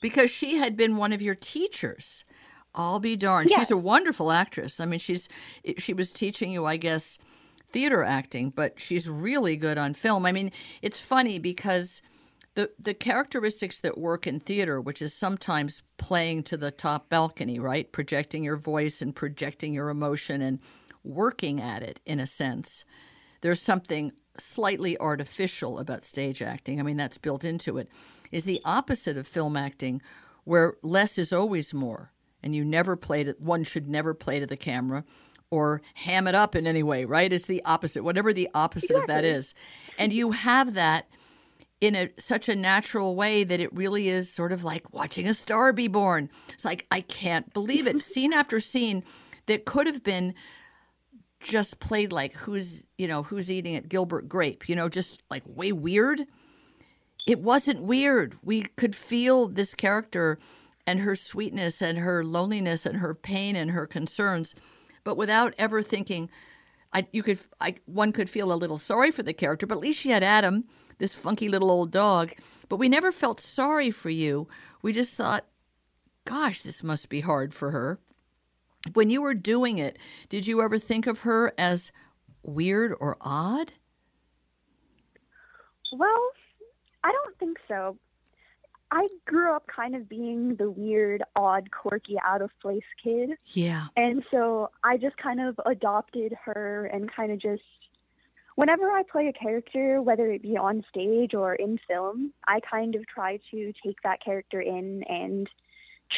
Because 0.00 0.30
she 0.30 0.56
had 0.56 0.74
been 0.74 0.96
one 0.96 1.12
of 1.12 1.20
your 1.20 1.34
teachers. 1.34 2.24
I'll 2.74 2.98
be 2.98 3.14
darned. 3.14 3.50
Yes. 3.50 3.60
She's 3.60 3.70
a 3.70 3.76
wonderful 3.76 4.32
actress. 4.32 4.80
I 4.80 4.86
mean, 4.86 5.00
she's 5.00 5.28
she 5.76 5.92
was 5.92 6.12
teaching 6.12 6.50
you, 6.50 6.64
I 6.64 6.78
guess, 6.78 7.18
theater 7.68 8.02
acting, 8.02 8.48
but 8.48 8.80
she's 8.80 9.06
really 9.06 9.58
good 9.58 9.76
on 9.76 9.92
film. 9.92 10.24
I 10.24 10.32
mean, 10.32 10.50
it's 10.80 11.00
funny 11.00 11.38
because 11.38 12.00
the 12.54 12.70
the 12.78 12.94
characteristics 12.94 13.80
that 13.80 13.98
work 13.98 14.26
in 14.26 14.40
theater, 14.40 14.80
which 14.80 15.02
is 15.02 15.12
sometimes 15.12 15.82
playing 15.98 16.44
to 16.44 16.56
the 16.56 16.70
top 16.70 17.10
balcony, 17.10 17.58
right? 17.58 17.92
Projecting 17.92 18.42
your 18.44 18.56
voice 18.56 19.02
and 19.02 19.14
projecting 19.14 19.74
your 19.74 19.90
emotion 19.90 20.40
and 20.40 20.58
working 21.04 21.60
at 21.60 21.82
it 21.82 22.00
in 22.06 22.18
a 22.18 22.26
sense. 22.26 22.86
There's 23.42 23.60
something 23.60 24.12
slightly 24.38 24.98
artificial 24.98 25.78
about 25.78 26.04
stage 26.04 26.40
acting. 26.40 26.80
I 26.80 26.82
mean, 26.82 26.96
that's 26.96 27.18
built 27.18 27.44
into 27.44 27.78
it. 27.78 27.88
Is 28.30 28.44
the 28.44 28.62
opposite 28.64 29.16
of 29.18 29.26
film 29.26 29.56
acting, 29.56 30.00
where 30.44 30.74
less 30.82 31.18
is 31.18 31.32
always 31.32 31.74
more, 31.74 32.12
and 32.42 32.54
you 32.54 32.64
never 32.64 32.96
play 32.96 33.24
to 33.24 33.36
one 33.38 33.64
should 33.64 33.88
never 33.88 34.14
play 34.14 34.40
to 34.40 34.46
the 34.46 34.56
camera 34.56 35.04
or 35.50 35.82
ham 35.94 36.26
it 36.26 36.34
up 36.34 36.56
in 36.56 36.66
any 36.66 36.82
way, 36.82 37.04
right? 37.04 37.30
It's 37.30 37.44
the 37.44 37.62
opposite, 37.66 38.02
whatever 38.02 38.32
the 38.32 38.48
opposite 38.54 38.96
of 38.96 39.06
that 39.08 39.22
is. 39.22 39.52
And 39.98 40.10
you 40.10 40.30
have 40.30 40.72
that 40.74 41.08
in 41.82 41.94
a 41.94 42.10
such 42.18 42.48
a 42.48 42.56
natural 42.56 43.16
way 43.16 43.44
that 43.44 43.60
it 43.60 43.70
really 43.74 44.08
is 44.08 44.32
sort 44.32 44.52
of 44.52 44.64
like 44.64 44.94
watching 44.94 45.28
a 45.28 45.34
star 45.34 45.74
be 45.74 45.88
born. 45.88 46.30
It's 46.54 46.64
like 46.64 46.86
I 46.90 47.02
can't 47.02 47.52
believe 47.52 47.86
it. 47.86 48.00
scene 48.02 48.32
after 48.32 48.60
scene 48.60 49.04
that 49.46 49.66
could 49.66 49.86
have 49.86 50.02
been 50.02 50.34
just 51.42 51.80
played 51.80 52.12
like 52.12 52.34
who's 52.34 52.84
you 52.98 53.08
know 53.08 53.22
who's 53.22 53.50
eating 53.50 53.76
at 53.76 53.88
Gilbert 53.88 54.28
Grape, 54.28 54.68
you 54.68 54.76
know, 54.76 54.88
just 54.88 55.22
like 55.30 55.42
way 55.46 55.72
weird. 55.72 56.22
It 57.26 57.40
wasn't 57.40 57.84
weird. 57.84 58.36
We 58.42 58.62
could 58.76 58.96
feel 58.96 59.48
this 59.48 59.74
character 59.74 60.38
and 60.86 61.00
her 61.00 61.14
sweetness 61.14 61.80
and 61.80 61.98
her 61.98 62.24
loneliness 62.24 62.84
and 62.84 62.96
her 62.96 63.14
pain 63.14 63.54
and 63.54 63.70
her 63.70 63.86
concerns, 63.86 64.54
but 65.04 65.16
without 65.16 65.54
ever 65.58 65.82
thinking. 65.82 66.28
I 66.92 67.06
you 67.12 67.22
could 67.22 67.40
I 67.60 67.76
one 67.86 68.12
could 68.12 68.28
feel 68.28 68.52
a 68.52 68.54
little 68.54 68.78
sorry 68.78 69.10
for 69.10 69.22
the 69.22 69.32
character, 69.32 69.66
but 69.66 69.76
at 69.76 69.80
least 69.80 70.00
she 70.00 70.10
had 70.10 70.22
Adam, 70.22 70.64
this 70.98 71.14
funky 71.14 71.48
little 71.48 71.70
old 71.70 71.90
dog. 71.90 72.32
But 72.68 72.76
we 72.76 72.88
never 72.88 73.10
felt 73.12 73.40
sorry 73.40 73.90
for 73.90 74.10
you. 74.10 74.46
We 74.82 74.92
just 74.92 75.16
thought, 75.16 75.46
gosh, 76.24 76.62
this 76.62 76.82
must 76.82 77.08
be 77.08 77.20
hard 77.20 77.54
for 77.54 77.70
her. 77.70 77.98
When 78.94 79.10
you 79.10 79.22
were 79.22 79.34
doing 79.34 79.78
it, 79.78 79.98
did 80.28 80.46
you 80.46 80.60
ever 80.62 80.78
think 80.78 81.06
of 81.06 81.20
her 81.20 81.52
as 81.56 81.92
weird 82.42 82.94
or 82.98 83.16
odd? 83.20 83.72
Well, 85.92 86.30
I 87.04 87.12
don't 87.12 87.38
think 87.38 87.58
so. 87.68 87.96
I 88.90 89.08
grew 89.26 89.54
up 89.54 89.66
kind 89.68 89.94
of 89.94 90.08
being 90.08 90.56
the 90.56 90.70
weird, 90.70 91.22
odd, 91.34 91.70
quirky, 91.70 92.16
out 92.22 92.42
of 92.42 92.50
place 92.60 92.82
kid. 93.02 93.30
Yeah. 93.46 93.86
And 93.96 94.22
so 94.30 94.70
I 94.84 94.98
just 94.98 95.16
kind 95.16 95.40
of 95.40 95.58
adopted 95.64 96.36
her 96.44 96.86
and 96.92 97.10
kind 97.10 97.32
of 97.32 97.38
just, 97.40 97.62
whenever 98.56 98.90
I 98.90 99.02
play 99.10 99.28
a 99.28 99.32
character, 99.32 100.02
whether 100.02 100.30
it 100.30 100.42
be 100.42 100.58
on 100.58 100.84
stage 100.90 101.32
or 101.32 101.54
in 101.54 101.78
film, 101.88 102.34
I 102.46 102.60
kind 102.60 102.94
of 102.94 103.06
try 103.06 103.38
to 103.50 103.72
take 103.82 104.02
that 104.02 104.22
character 104.22 104.60
in 104.60 105.04
and 105.04 105.48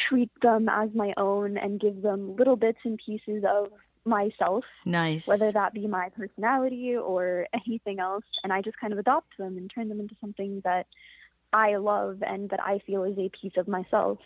treat 0.07 0.31
them 0.41 0.69
as 0.69 0.89
my 0.93 1.13
own 1.17 1.57
and 1.57 1.79
give 1.79 2.01
them 2.01 2.35
little 2.35 2.55
bits 2.55 2.79
and 2.83 2.99
pieces 3.03 3.43
of 3.47 3.67
myself, 4.05 4.63
Nice. 4.85 5.27
whether 5.27 5.51
that 5.51 5.73
be 5.73 5.87
my 5.87 6.09
personality 6.09 6.95
or 6.95 7.47
anything 7.53 7.99
else. 7.99 8.25
And 8.43 8.53
I 8.53 8.61
just 8.61 8.79
kind 8.79 8.93
of 8.93 8.99
adopt 8.99 9.37
them 9.37 9.57
and 9.57 9.71
turn 9.73 9.89
them 9.89 9.99
into 9.99 10.15
something 10.21 10.61
that 10.63 10.87
I 11.53 11.77
love 11.77 12.21
and 12.21 12.49
that 12.49 12.61
I 12.61 12.79
feel 12.85 13.03
is 13.03 13.17
a 13.17 13.29
piece 13.29 13.53
of 13.57 13.67
myself. 13.67 14.19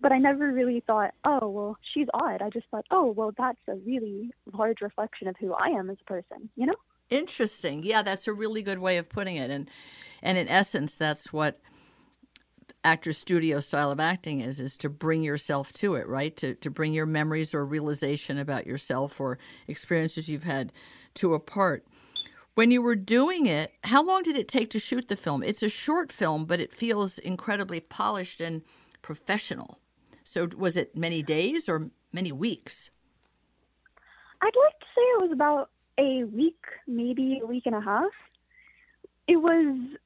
But 0.00 0.10
I 0.10 0.18
never 0.18 0.50
really 0.50 0.80
thought, 0.80 1.14
oh, 1.24 1.48
well, 1.48 1.78
she's 1.94 2.08
odd. 2.12 2.42
I 2.42 2.50
just 2.50 2.66
thought, 2.70 2.86
oh, 2.90 3.12
well, 3.12 3.32
that's 3.36 3.60
a 3.68 3.76
really 3.76 4.32
large 4.52 4.80
reflection 4.80 5.28
of 5.28 5.36
who 5.38 5.52
I 5.52 5.68
am 5.68 5.90
as 5.90 5.98
a 6.00 6.04
person, 6.04 6.48
you 6.56 6.66
know? 6.66 6.74
Interesting. 7.08 7.82
Yeah, 7.84 8.02
that's 8.02 8.26
a 8.26 8.32
really 8.32 8.62
good 8.62 8.78
way 8.78 8.96
of 8.96 9.08
putting 9.08 9.36
it. 9.36 9.50
And 9.50 9.68
and 10.22 10.38
in 10.38 10.48
essence 10.48 10.94
that's 10.96 11.32
what 11.32 11.58
actor 12.84 13.12
studio 13.12 13.60
style 13.60 13.90
of 13.90 14.00
acting 14.00 14.40
is 14.40 14.60
is 14.60 14.76
to 14.78 14.88
bring 14.88 15.22
yourself 15.22 15.72
to 15.74 15.94
it, 15.94 16.06
right? 16.06 16.36
To 16.38 16.54
to 16.56 16.70
bring 16.70 16.92
your 16.92 17.06
memories 17.06 17.54
or 17.54 17.64
realization 17.64 18.38
about 18.38 18.66
yourself 18.66 19.20
or 19.20 19.38
experiences 19.68 20.28
you've 20.28 20.44
had 20.44 20.72
to 21.14 21.34
a 21.34 21.40
part. 21.40 21.84
When 22.54 22.70
you 22.70 22.82
were 22.82 22.96
doing 22.96 23.46
it, 23.46 23.72
how 23.84 24.02
long 24.02 24.22
did 24.22 24.36
it 24.36 24.46
take 24.46 24.68
to 24.70 24.78
shoot 24.78 25.08
the 25.08 25.16
film? 25.16 25.42
It's 25.42 25.62
a 25.62 25.70
short 25.70 26.12
film, 26.12 26.44
but 26.44 26.60
it 26.60 26.72
feels 26.72 27.18
incredibly 27.18 27.80
polished 27.80 28.40
and 28.40 28.62
professional. 29.00 29.78
So 30.22 30.48
was 30.56 30.76
it 30.76 30.94
many 30.94 31.22
days 31.22 31.68
or 31.68 31.90
many 32.12 32.30
weeks? 32.30 32.90
I'd 34.42 34.56
like 34.56 34.78
to 34.80 34.86
say 34.94 35.00
it 35.00 35.22
was 35.22 35.30
about 35.32 35.70
a 35.98 36.24
week, 36.24 36.62
maybe 36.86 37.40
a 37.42 37.46
week 37.46 37.64
and 37.66 37.74
a 37.74 37.80
half. 37.80 38.12
It 39.28 39.36
was 39.36 39.96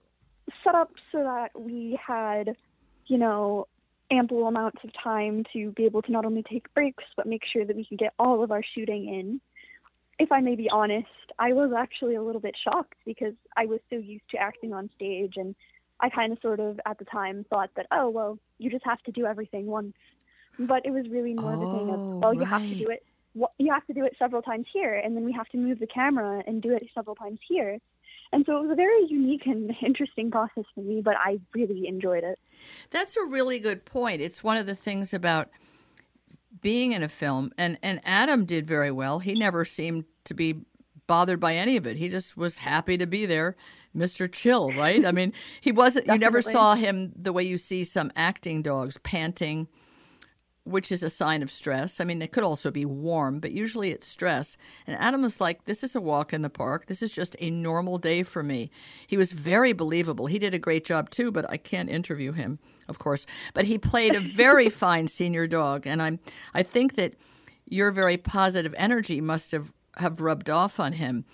set 0.66 0.75
up 0.75 0.90
so 1.12 1.18
that 1.18 1.58
we 1.58 1.99
had, 2.04 2.56
you 3.06 3.18
know, 3.18 3.66
ample 4.11 4.46
amounts 4.46 4.78
of 4.85 4.90
time 5.02 5.44
to 5.52 5.70
be 5.73 5.85
able 5.85 6.02
to 6.02 6.12
not 6.12 6.25
only 6.25 6.42
take 6.42 6.73
breaks, 6.75 7.04
but 7.16 7.26
make 7.26 7.42
sure 7.50 7.64
that 7.64 7.76
we 7.76 7.85
could 7.85 7.99
get 7.99 8.14
all 8.18 8.42
of 8.42 8.50
our 8.50 8.62
shooting 8.75 9.08
in. 9.08 9.40
If 10.18 10.32
I 10.32 10.40
may 10.40 10.54
be 10.54 10.70
honest, 10.70 11.08
I 11.38 11.52
was 11.52 11.73
actually 11.76 12.14
a 12.14 12.23
little 12.23 12.40
bit 12.40 12.54
shocked 12.62 12.96
because 13.04 13.35
I 13.56 13.66
was 13.66 13.80
so 13.90 13.96
used 13.96 14.28
to 14.30 14.38
acting 14.38 14.73
on 14.73 14.90
stage 14.94 15.35
and 15.37 15.54
I 16.00 16.08
kind 16.08 16.32
of 16.32 16.38
sort 16.40 16.61
of 16.61 16.80
at 16.87 16.99
the 16.99 17.04
time 17.04 17.44
thought 17.49 17.70
that, 17.76 17.87
oh, 17.90 18.08
well, 18.08 18.38
you 18.58 18.70
just 18.70 18.85
have 18.85 19.02
to 19.02 19.12
do 19.12 19.26
everything 19.26 19.66
once. 19.66 19.94
But 20.58 20.87
it 20.87 20.90
was 20.90 21.06
really 21.11 21.35
more 21.35 21.52
of 21.52 21.62
a 21.62 21.66
thing 21.66 21.90
Oh, 21.90 21.94
of, 21.94 22.00
well, 22.23 22.35
you 22.35 22.46
have 22.50 22.66
to 22.70 22.75
do 22.75 22.88
it 22.88 23.02
you 23.58 23.73
have 23.73 23.87
to 23.87 23.92
do 23.92 24.04
it 24.04 24.16
several 24.18 24.40
times 24.40 24.66
here, 24.73 24.94
and 24.94 25.14
then 25.14 25.25
we 25.25 25.32
have 25.32 25.49
to 25.49 25.58
move 25.58 25.78
the 25.78 25.87
camera 25.87 26.42
and 26.46 26.62
do 26.62 26.73
it 26.75 26.82
several 26.94 27.14
times 27.14 27.38
here. 27.46 27.78
And 28.33 28.45
so 28.47 28.56
it 28.56 28.62
was 28.62 28.71
a 28.71 28.75
very 28.75 29.06
unique 29.06 29.47
and 29.47 29.75
interesting 29.83 30.30
process 30.30 30.64
for 30.75 30.80
me, 30.80 31.00
but 31.00 31.14
I 31.16 31.38
really 31.54 31.87
enjoyed 31.87 32.25
it. 32.25 32.38
That's 32.90 33.16
a 33.16 33.25
really 33.25 33.59
good 33.59 33.85
point. 33.85 34.21
It's 34.21 34.42
one 34.42 34.56
of 34.56 34.66
the 34.66 34.75
things 34.75 35.14
about 35.14 35.50
being 36.61 36.92
in 36.92 37.02
a 37.02 37.09
film, 37.09 37.52
and 37.59 37.78
and 37.83 38.00
Adam 38.04 38.45
did 38.45 38.66
very 38.66 38.90
well. 38.90 39.18
He 39.18 39.35
never 39.35 39.64
seemed 39.64 40.04
to 40.25 40.35
be 40.35 40.62
bothered 41.06 41.40
by 41.40 41.54
any 41.54 41.76
of 41.76 41.87
it. 41.87 41.97
He 41.97 42.09
just 42.09 42.37
was 42.37 42.56
happy 42.56 42.99
to 42.99 43.06
be 43.06 43.26
there, 43.26 43.56
Mr. 43.95 44.30
Chill, 44.30 44.73
right? 44.73 45.04
I 45.06 45.12
mean, 45.12 45.33
he 45.61 45.73
wasn't. 45.73 46.06
you 46.06 46.18
never 46.18 46.42
saw 46.42 46.75
him 46.75 47.12
the 47.14 47.33
way 47.33 47.42
you 47.42 47.56
see 47.56 47.85
some 47.85 48.11
acting 48.16 48.62
dogs 48.62 48.99
panting, 48.99 49.68
which 50.66 50.90
is 50.90 51.02
a 51.02 51.11
sign 51.11 51.42
of 51.42 51.50
stress. 51.50 52.00
I 52.00 52.04
mean, 52.04 52.20
it 52.20 52.32
could 52.32 52.42
also 52.42 52.73
be 52.73 52.85
warm, 52.85 53.38
but 53.38 53.52
usually 53.52 53.90
it's 53.92 54.06
stress. 54.06 54.56
And 54.87 54.96
Adam 54.96 55.23
was 55.23 55.40
like, 55.40 55.64
"This 55.64 55.85
is 55.85 55.94
a 55.94 56.00
walk 56.00 56.32
in 56.32 56.42
the 56.42 56.50
park. 56.50 56.87
This 56.87 57.02
is 57.02 57.12
just 57.12 57.37
a 57.38 57.50
normal 57.50 57.99
day 57.99 58.25
for 58.25 58.42
me." 58.42 58.70
He 59.06 59.16
was 59.16 59.32
very 59.32 59.73
believable. 59.73 60.26
He 60.26 60.40
did 60.40 60.54
a 60.54 60.58
great 60.58 60.85
job 60.85 61.11
too, 61.11 61.30
but 61.30 61.49
I 61.49 61.56
can't 61.56 61.88
interview 61.88 62.32
him, 62.32 62.58
of 62.88 62.99
course. 62.99 63.26
But 63.54 63.66
he 63.66 63.78
played 63.78 64.16
a 64.16 64.20
very 64.20 64.68
fine 64.85 65.06
senior 65.06 65.46
dog, 65.46 65.87
and 65.87 66.02
I'm. 66.02 66.18
I 66.52 66.64
think 66.64 66.96
that 66.96 67.14
your 67.64 67.92
very 67.92 68.16
positive 68.16 68.75
energy 68.76 69.20
must 69.20 69.52
have 69.52 69.73
have 69.99 70.20
rubbed 70.20 70.50
off 70.50 70.80
on 70.80 70.94
him. 70.94 71.25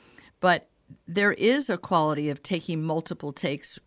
But 0.40 0.68
there 1.08 1.32
is 1.32 1.70
a 1.70 1.78
quality 1.78 2.28
of 2.28 2.42
taking 2.42 2.82
multiple 2.82 3.32
takes 3.32 3.78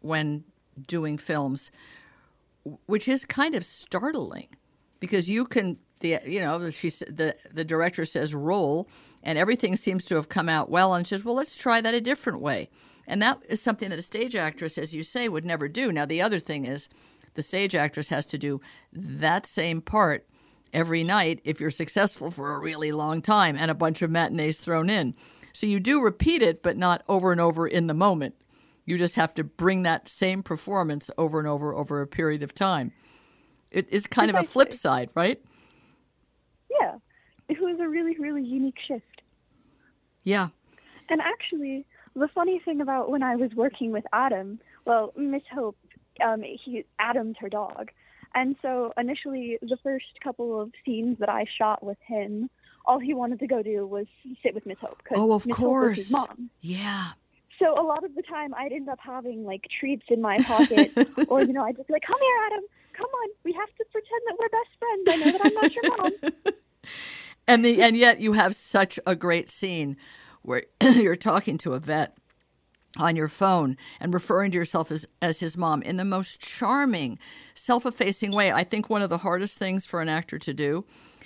when 0.00 0.44
doing 0.86 1.18
films, 1.18 1.72
which 2.86 3.08
is 3.08 3.24
kind 3.24 3.56
of 3.56 3.64
startling 3.64 4.46
because 5.02 5.28
you 5.28 5.44
can 5.44 5.76
the 5.98 6.20
you 6.24 6.38
know 6.38 6.70
she 6.70 6.88
the 6.88 7.34
the 7.52 7.64
director 7.64 8.04
says 8.06 8.32
roll 8.32 8.88
and 9.24 9.36
everything 9.36 9.74
seems 9.74 10.04
to 10.04 10.14
have 10.14 10.28
come 10.28 10.48
out 10.48 10.70
well 10.70 10.94
and 10.94 11.04
she 11.04 11.14
says 11.14 11.24
well 11.24 11.34
let's 11.34 11.56
try 11.56 11.80
that 11.80 11.92
a 11.92 12.00
different 12.00 12.40
way. 12.40 12.70
And 13.08 13.20
that 13.20 13.42
is 13.48 13.60
something 13.60 13.90
that 13.90 13.98
a 13.98 14.02
stage 14.02 14.36
actress 14.36 14.78
as 14.78 14.94
you 14.94 15.02
say 15.02 15.28
would 15.28 15.44
never 15.44 15.66
do. 15.66 15.90
Now 15.90 16.06
the 16.06 16.22
other 16.22 16.38
thing 16.38 16.66
is 16.66 16.88
the 17.34 17.42
stage 17.42 17.74
actress 17.74 18.08
has 18.08 18.26
to 18.26 18.38
do 18.38 18.60
that 18.92 19.44
same 19.44 19.80
part 19.80 20.24
every 20.72 21.02
night 21.02 21.40
if 21.42 21.60
you're 21.60 21.70
successful 21.70 22.30
for 22.30 22.54
a 22.54 22.60
really 22.60 22.92
long 22.92 23.20
time 23.20 23.56
and 23.58 23.72
a 23.72 23.74
bunch 23.74 24.02
of 24.02 24.10
matinees 24.10 24.60
thrown 24.60 24.88
in. 24.88 25.16
So 25.52 25.66
you 25.66 25.80
do 25.80 26.00
repeat 26.00 26.42
it 26.42 26.62
but 26.62 26.76
not 26.76 27.02
over 27.08 27.32
and 27.32 27.40
over 27.40 27.66
in 27.66 27.88
the 27.88 27.94
moment. 27.94 28.36
You 28.84 28.96
just 28.98 29.16
have 29.16 29.34
to 29.34 29.42
bring 29.42 29.82
that 29.82 30.06
same 30.06 30.44
performance 30.44 31.10
over 31.18 31.40
and 31.40 31.48
over 31.48 31.74
over 31.74 32.00
a 32.00 32.06
period 32.06 32.44
of 32.44 32.54
time 32.54 32.92
it 33.72 33.88
is 33.90 34.06
kind 34.06 34.30
of 34.30 34.36
a 34.36 34.42
flip 34.44 34.72
side, 34.72 35.10
right? 35.14 35.40
Yeah, 36.80 36.96
it 37.48 37.60
was 37.60 37.78
a 37.80 37.88
really, 37.88 38.16
really 38.18 38.42
unique 38.44 38.78
shift. 38.86 39.22
Yeah. 40.24 40.48
And 41.08 41.20
actually, 41.20 41.84
the 42.14 42.28
funny 42.28 42.60
thing 42.64 42.80
about 42.80 43.10
when 43.10 43.22
I 43.22 43.36
was 43.36 43.50
working 43.54 43.90
with 43.92 44.04
Adam, 44.12 44.60
well, 44.86 45.12
Miss 45.16 45.42
Hope, 45.52 45.76
um, 46.24 46.42
he 46.42 46.84
Adam's 46.98 47.36
her 47.40 47.48
dog, 47.48 47.90
and 48.34 48.56
so 48.62 48.92
initially 48.96 49.58
the 49.60 49.76
first 49.82 50.06
couple 50.22 50.60
of 50.60 50.70
scenes 50.84 51.18
that 51.18 51.28
I 51.28 51.44
shot 51.58 51.82
with 51.84 51.98
him, 52.06 52.48
all 52.86 52.98
he 52.98 53.14
wanted 53.14 53.40
to 53.40 53.46
go 53.46 53.62
do 53.62 53.86
was 53.86 54.06
sit 54.42 54.54
with 54.54 54.64
Miss 54.66 54.78
Hope. 54.80 55.02
'cause 55.04 55.18
Oh, 55.18 55.32
of 55.32 55.44
Hope 55.44 55.48
was 55.88 55.96
his 55.98 56.08
course. 56.08 56.10
mom. 56.10 56.50
Yeah. 56.60 57.12
So 57.58 57.78
a 57.78 57.84
lot 57.84 58.02
of 58.04 58.14
the 58.14 58.22
time, 58.22 58.54
I'd 58.54 58.72
end 58.72 58.88
up 58.88 58.98
having 59.00 59.44
like 59.44 59.66
treats 59.78 60.04
in 60.08 60.20
my 60.20 60.38
pocket, 60.44 60.90
or 61.28 61.42
you 61.42 61.52
know, 61.52 61.64
I'd 61.64 61.76
just 61.76 61.88
be 61.88 61.92
like, 61.94 62.02
"Come 62.06 62.18
here, 62.20 62.36
Adam. 62.46 62.64
Come 62.92 63.06
on. 63.06 63.28
We 63.44 63.52
have 63.52 63.68
to 63.76 63.84
pretend 63.90 64.22
that 64.26 64.36
we're 64.38 64.48
best 64.48 64.70
friends. 64.78 65.08
I 65.08 65.16
know 65.16 65.32
that 65.32 65.46
I'm 65.46 65.54
not 65.54 65.74
your 65.74 65.96
mom." 65.96 66.52
And 67.46 67.64
the 67.64 67.82
and 67.82 67.96
yet 67.96 68.20
you 68.20 68.34
have 68.34 68.54
such 68.54 69.00
a 69.06 69.16
great 69.16 69.48
scene 69.48 69.96
where 70.42 70.62
you're 70.82 71.16
talking 71.16 71.58
to 71.58 71.74
a 71.74 71.80
vet 71.80 72.16
on 72.98 73.16
your 73.16 73.28
phone 73.28 73.76
and 74.00 74.12
referring 74.12 74.50
to 74.50 74.58
yourself 74.58 74.90
as, 74.90 75.06
as 75.20 75.38
his 75.38 75.56
mom 75.56 75.82
in 75.82 75.96
the 75.96 76.04
most 76.04 76.40
charming, 76.40 77.18
self 77.54 77.86
effacing 77.86 78.32
way. 78.32 78.52
I 78.52 78.64
think 78.64 78.88
one 78.88 79.02
of 79.02 79.10
the 79.10 79.18
hardest 79.18 79.58
things 79.58 79.86
for 79.86 80.00
an 80.00 80.08
actor 80.08 80.38
to 80.38 80.54
do 80.54 80.84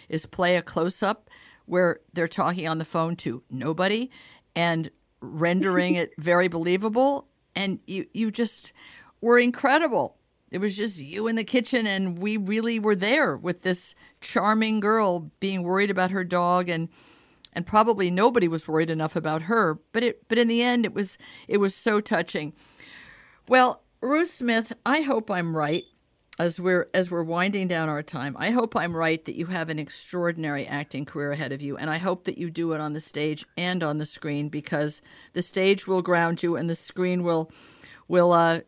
is 0.08 0.26
play 0.26 0.56
a 0.56 0.62
close 0.62 1.02
up 1.02 1.28
where 1.66 2.00
they're 2.12 2.28
talking 2.28 2.68
on 2.68 2.78
the 2.78 2.84
phone 2.84 3.16
to 3.16 3.42
nobody 3.50 4.10
and 4.54 4.90
rendering 5.20 5.94
it 5.96 6.12
very 6.18 6.48
believable. 6.48 7.26
And 7.54 7.80
you, 7.86 8.06
you 8.12 8.30
just 8.30 8.72
were 9.20 9.38
incredible. 9.38 10.16
It 10.50 10.58
was 10.58 10.76
just 10.76 10.98
you 10.98 11.26
in 11.26 11.36
the 11.36 11.44
kitchen, 11.44 11.86
and 11.86 12.18
we 12.18 12.36
really 12.36 12.78
were 12.78 12.94
there 12.94 13.36
with 13.36 13.62
this 13.62 13.94
charming 14.20 14.80
girl 14.80 15.30
being 15.40 15.62
worried 15.62 15.90
about 15.90 16.10
her 16.10 16.24
dog 16.24 16.68
and 16.68 16.88
and 17.52 17.66
probably 17.66 18.10
nobody 18.10 18.48
was 18.48 18.68
worried 18.68 18.90
enough 18.90 19.16
about 19.16 19.42
her. 19.42 19.78
But 19.92 20.02
it 20.02 20.28
but 20.28 20.38
in 20.38 20.48
the 20.48 20.62
end 20.62 20.84
it 20.84 20.94
was 20.94 21.18
it 21.48 21.56
was 21.56 21.74
so 21.74 22.00
touching. 22.00 22.52
Well 23.48 23.82
ruth 24.02 24.30
smith 24.30 24.74
i 24.84 25.00
hope 25.00 25.30
i'm 25.30 25.56
right 25.56 25.84
as 26.38 26.60
we're 26.60 26.88
as 26.92 27.10
we're 27.10 27.22
winding 27.22 27.66
down 27.66 27.88
our 27.88 28.02
time. 28.02 28.36
I 28.38 28.50
hope 28.50 28.76
i'm 28.76 28.94
right 28.94 29.24
that 29.24 29.36
you 29.36 29.46
have 29.46 29.70
an 29.70 29.78
extraordinary 29.78 30.66
acting 30.66 31.06
career 31.06 31.32
ahead 31.32 31.52
of 31.52 31.62
you 31.62 31.76
and 31.76 31.88
i 31.88 31.96
hope 31.96 32.24
that 32.24 32.38
you 32.38 32.50
do 32.50 32.72
it 32.72 32.80
on 32.80 32.92
the 32.92 33.00
stage 33.00 33.44
and 33.56 33.82
on 33.82 33.98
the 33.98 34.06
screen 34.06 34.48
because 34.48 35.00
the 35.32 35.42
stage 35.42 35.86
will 35.86 36.02
ground 36.02 36.42
you 36.42 36.56
and 36.56 36.68
the 36.68 36.74
screen 36.74 37.22
will 37.22 37.50
will 38.06 38.32
uh 38.32 38.60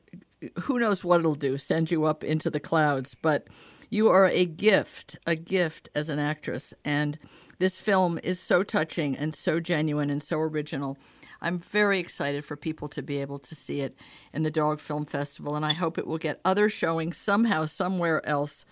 who 0.60 0.78
knows 0.78 1.04
what 1.04 1.20
it'll 1.20 1.34
do 1.34 1.58
send 1.58 1.90
you 1.90 2.04
up 2.04 2.22
into 2.22 2.50
the 2.50 2.60
clouds 2.60 3.14
but 3.14 3.48
you 3.90 4.08
are 4.08 4.26
a 4.26 4.44
gift 4.44 5.18
a 5.26 5.36
gift 5.36 5.88
as 5.94 6.08
an 6.08 6.18
actress. 6.18 6.74
And 6.84 7.18
this 7.58 7.80
film 7.80 8.18
is 8.22 8.38
so 8.40 8.62
touching 8.62 9.16
and 9.16 9.34
so 9.34 9.60
genuine 9.60 10.10
and 10.10 10.22
so 10.22 10.38
original. 10.38 10.98
I'm 11.40 11.58
very 11.58 11.98
excited 11.98 12.44
for 12.44 12.56
people 12.56 12.88
to 12.88 13.02
be 13.02 13.20
able 13.20 13.38
to 13.38 13.54
see 13.54 13.80
it 13.80 13.96
in 14.34 14.42
the 14.42 14.50
dog 14.50 14.80
film 14.80 15.04
festival 15.04 15.54
and 15.54 15.64
i 15.64 15.72
hope 15.72 15.96
it 15.96 16.06
will 16.06 16.18
get 16.18 16.40
other 16.44 16.68
showings 16.68 17.16
somehow 17.16 17.66
somewhere 17.66 18.24
else. 18.26 18.64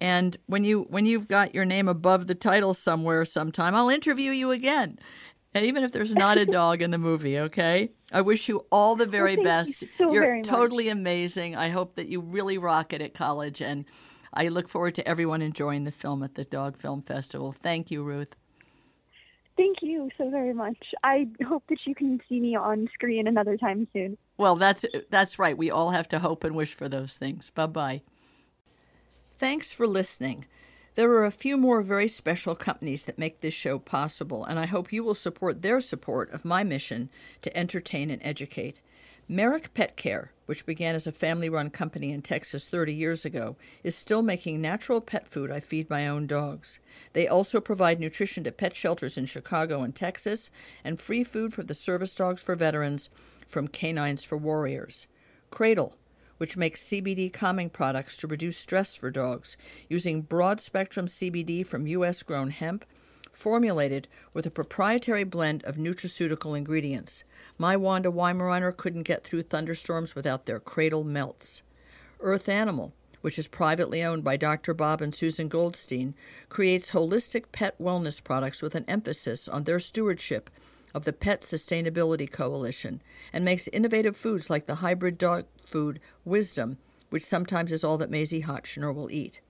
And 0.00 0.36
when 0.46 0.64
you 0.64 0.82
when 0.90 1.06
you've 1.06 1.28
got 1.28 1.54
your 1.54 1.64
name 1.64 1.86
above 1.86 2.26
the 2.26 2.34
title 2.34 2.74
somewhere 2.74 3.24
sometime 3.24 3.74
i'll 3.74 3.88
interview 3.88 4.32
you 4.32 4.50
again 4.50 4.98
and 5.54 5.66
even 5.66 5.84
if 5.84 5.92
there's 5.92 6.14
not 6.14 6.38
a 6.38 6.46
dog 6.46 6.80
in 6.82 6.90
the 6.90 6.98
movie, 6.98 7.38
okay? 7.38 7.90
I 8.12 8.20
wish 8.22 8.48
you 8.48 8.64
all 8.72 8.96
the 8.96 9.06
very 9.06 9.36
thank 9.36 9.38
you 9.38 9.44
best. 9.44 9.84
so 9.98 10.12
You're 10.12 10.22
very 10.22 10.38
much. 10.38 10.48
totally 10.48 10.88
amazing. 10.88 11.56
I 11.56 11.68
hope 11.68 11.96
that 11.96 12.08
you 12.08 12.20
really 12.20 12.58
rock 12.58 12.92
it 12.92 13.02
at 13.02 13.14
college. 13.14 13.60
And 13.60 13.84
I 14.32 14.48
look 14.48 14.68
forward 14.68 14.94
to 14.96 15.06
everyone 15.06 15.42
enjoying 15.42 15.84
the 15.84 15.92
film 15.92 16.22
at 16.22 16.34
the 16.34 16.44
Dog 16.44 16.78
Film 16.78 17.02
Festival. 17.02 17.52
Thank 17.52 17.90
you, 17.90 18.02
Ruth. 18.02 18.34
Thank 19.56 19.82
you 19.82 20.08
so 20.16 20.30
very 20.30 20.54
much. 20.54 20.78
I 21.04 21.28
hope 21.46 21.64
that 21.68 21.78
you 21.84 21.94
can 21.94 22.20
see 22.26 22.40
me 22.40 22.56
on 22.56 22.88
screen 22.94 23.26
another 23.26 23.58
time 23.58 23.86
soon. 23.92 24.16
Well, 24.38 24.56
that's 24.56 24.86
that's 25.10 25.38
right. 25.38 25.56
We 25.56 25.70
all 25.70 25.90
have 25.90 26.08
to 26.08 26.18
hope 26.18 26.42
and 26.44 26.56
wish 26.56 26.72
for 26.72 26.88
those 26.88 27.16
things. 27.16 27.50
Bye 27.50 27.66
bye. 27.66 28.02
Thanks 29.36 29.70
for 29.72 29.86
listening. 29.86 30.46
There 30.94 31.10
are 31.12 31.24
a 31.24 31.30
few 31.30 31.56
more 31.56 31.80
very 31.80 32.06
special 32.06 32.54
companies 32.54 33.06
that 33.06 33.18
make 33.18 33.40
this 33.40 33.54
show 33.54 33.78
possible, 33.78 34.44
and 34.44 34.58
I 34.58 34.66
hope 34.66 34.92
you 34.92 35.02
will 35.02 35.14
support 35.14 35.62
their 35.62 35.80
support 35.80 36.30
of 36.32 36.44
my 36.44 36.64
mission 36.64 37.08
to 37.40 37.56
entertain 37.56 38.10
and 38.10 38.20
educate. 38.22 38.78
Merrick 39.26 39.72
Pet 39.72 39.96
Care, 39.96 40.32
which 40.44 40.66
began 40.66 40.94
as 40.94 41.06
a 41.06 41.12
family 41.12 41.48
run 41.48 41.70
company 41.70 42.12
in 42.12 42.20
Texas 42.20 42.68
30 42.68 42.92
years 42.92 43.24
ago, 43.24 43.56
is 43.82 43.96
still 43.96 44.20
making 44.20 44.60
natural 44.60 45.00
pet 45.00 45.26
food 45.26 45.50
I 45.50 45.60
feed 45.60 45.88
my 45.88 46.06
own 46.06 46.26
dogs. 46.26 46.78
They 47.14 47.26
also 47.26 47.58
provide 47.58 47.98
nutrition 47.98 48.44
to 48.44 48.52
pet 48.52 48.76
shelters 48.76 49.16
in 49.16 49.24
Chicago 49.24 49.80
and 49.80 49.96
Texas, 49.96 50.50
and 50.84 51.00
free 51.00 51.24
food 51.24 51.54
for 51.54 51.62
the 51.62 51.72
service 51.72 52.14
dogs 52.14 52.42
for 52.42 52.54
veterans 52.54 53.08
from 53.46 53.66
Canines 53.66 54.24
for 54.24 54.36
Warriors. 54.36 55.06
Kradle, 55.50 55.94
which 56.42 56.56
makes 56.56 56.82
CBD 56.82 57.32
calming 57.32 57.70
products 57.70 58.16
to 58.16 58.26
reduce 58.26 58.58
stress 58.58 58.96
for 58.96 59.12
dogs 59.12 59.56
using 59.88 60.22
broad 60.22 60.60
spectrum 60.60 61.06
CBD 61.06 61.64
from 61.64 61.86
U.S. 61.86 62.24
grown 62.24 62.50
hemp, 62.50 62.84
formulated 63.30 64.08
with 64.34 64.44
a 64.44 64.50
proprietary 64.50 65.22
blend 65.22 65.62
of 65.62 65.76
nutraceutical 65.76 66.58
ingredients. 66.58 67.22
My 67.58 67.76
Wanda 67.76 68.10
Weimaraner 68.10 68.76
couldn't 68.76 69.04
get 69.04 69.22
through 69.22 69.44
thunderstorms 69.44 70.16
without 70.16 70.46
their 70.46 70.58
Kradle 70.58 71.04
melts. 71.06 71.62
Earth 72.18 72.48
Animal, 72.48 72.92
which 73.20 73.38
is 73.38 73.46
privately 73.46 74.02
owned 74.02 74.24
by 74.24 74.36
Dr. 74.36 74.74
Bob 74.74 75.00
and 75.00 75.14
Susan 75.14 75.46
Goldstein, 75.46 76.12
creates 76.48 76.90
holistic 76.90 77.52
pet 77.52 77.80
wellness 77.80 78.20
products 78.20 78.62
with 78.62 78.74
an 78.74 78.84
emphasis 78.88 79.46
on 79.46 79.62
their 79.62 79.78
stewardship 79.78 80.50
of 80.94 81.04
the 81.04 81.12
Pet 81.12 81.42
Sustainability 81.42 82.30
Coalition 82.30 83.02
and 83.32 83.44
makes 83.44 83.68
innovative 83.68 84.16
foods 84.16 84.50
like 84.50 84.66
the 84.66 84.76
hybrid 84.76 85.18
dog 85.18 85.46
food 85.64 86.00
Wisdom, 86.24 86.78
which 87.10 87.24
sometimes 87.24 87.72
is 87.72 87.84
all 87.84 87.98
that 87.98 88.10
Maisie 88.10 88.42
Hotchner 88.42 88.94
will 88.94 89.10
eat. 89.10 89.40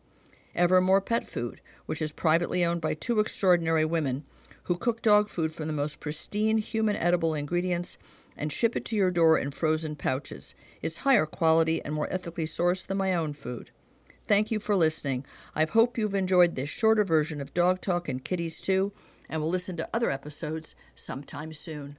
Evermore 0.54 1.00
Pet 1.00 1.26
Food, 1.26 1.60
which 1.86 2.02
is 2.02 2.12
privately 2.12 2.64
owned 2.64 2.80
by 2.80 2.94
two 2.94 3.20
extraordinary 3.20 3.84
women 3.84 4.24
who 4.64 4.76
cook 4.76 5.02
dog 5.02 5.28
food 5.28 5.54
from 5.54 5.66
the 5.66 5.72
most 5.72 5.98
pristine 5.98 6.58
human 6.58 6.96
edible 6.96 7.34
ingredients 7.34 7.98
and 8.36 8.52
ship 8.52 8.76
it 8.76 8.84
to 8.86 8.96
your 8.96 9.10
door 9.10 9.38
in 9.38 9.50
frozen 9.50 9.96
pouches, 9.96 10.54
is 10.80 10.98
higher 10.98 11.26
quality 11.26 11.82
and 11.84 11.94
more 11.94 12.10
ethically 12.12 12.46
sourced 12.46 12.86
than 12.86 12.96
my 12.96 13.14
own 13.14 13.32
food. 13.32 13.70
Thank 14.26 14.50
you 14.50 14.60
for 14.60 14.76
listening. 14.76 15.26
I 15.54 15.64
hope 15.64 15.98
you've 15.98 16.14
enjoyed 16.14 16.54
this 16.54 16.70
shorter 16.70 17.04
version 17.04 17.40
of 17.40 17.52
Dog 17.52 17.80
Talk 17.80 18.08
and 18.08 18.24
Kitties 18.24 18.60
too, 18.60 18.92
and 19.28 19.40
we'll 19.40 19.50
listen 19.50 19.76
to 19.76 19.88
other 19.92 20.10
episodes 20.10 20.74
sometime 20.94 21.52
soon. 21.52 21.96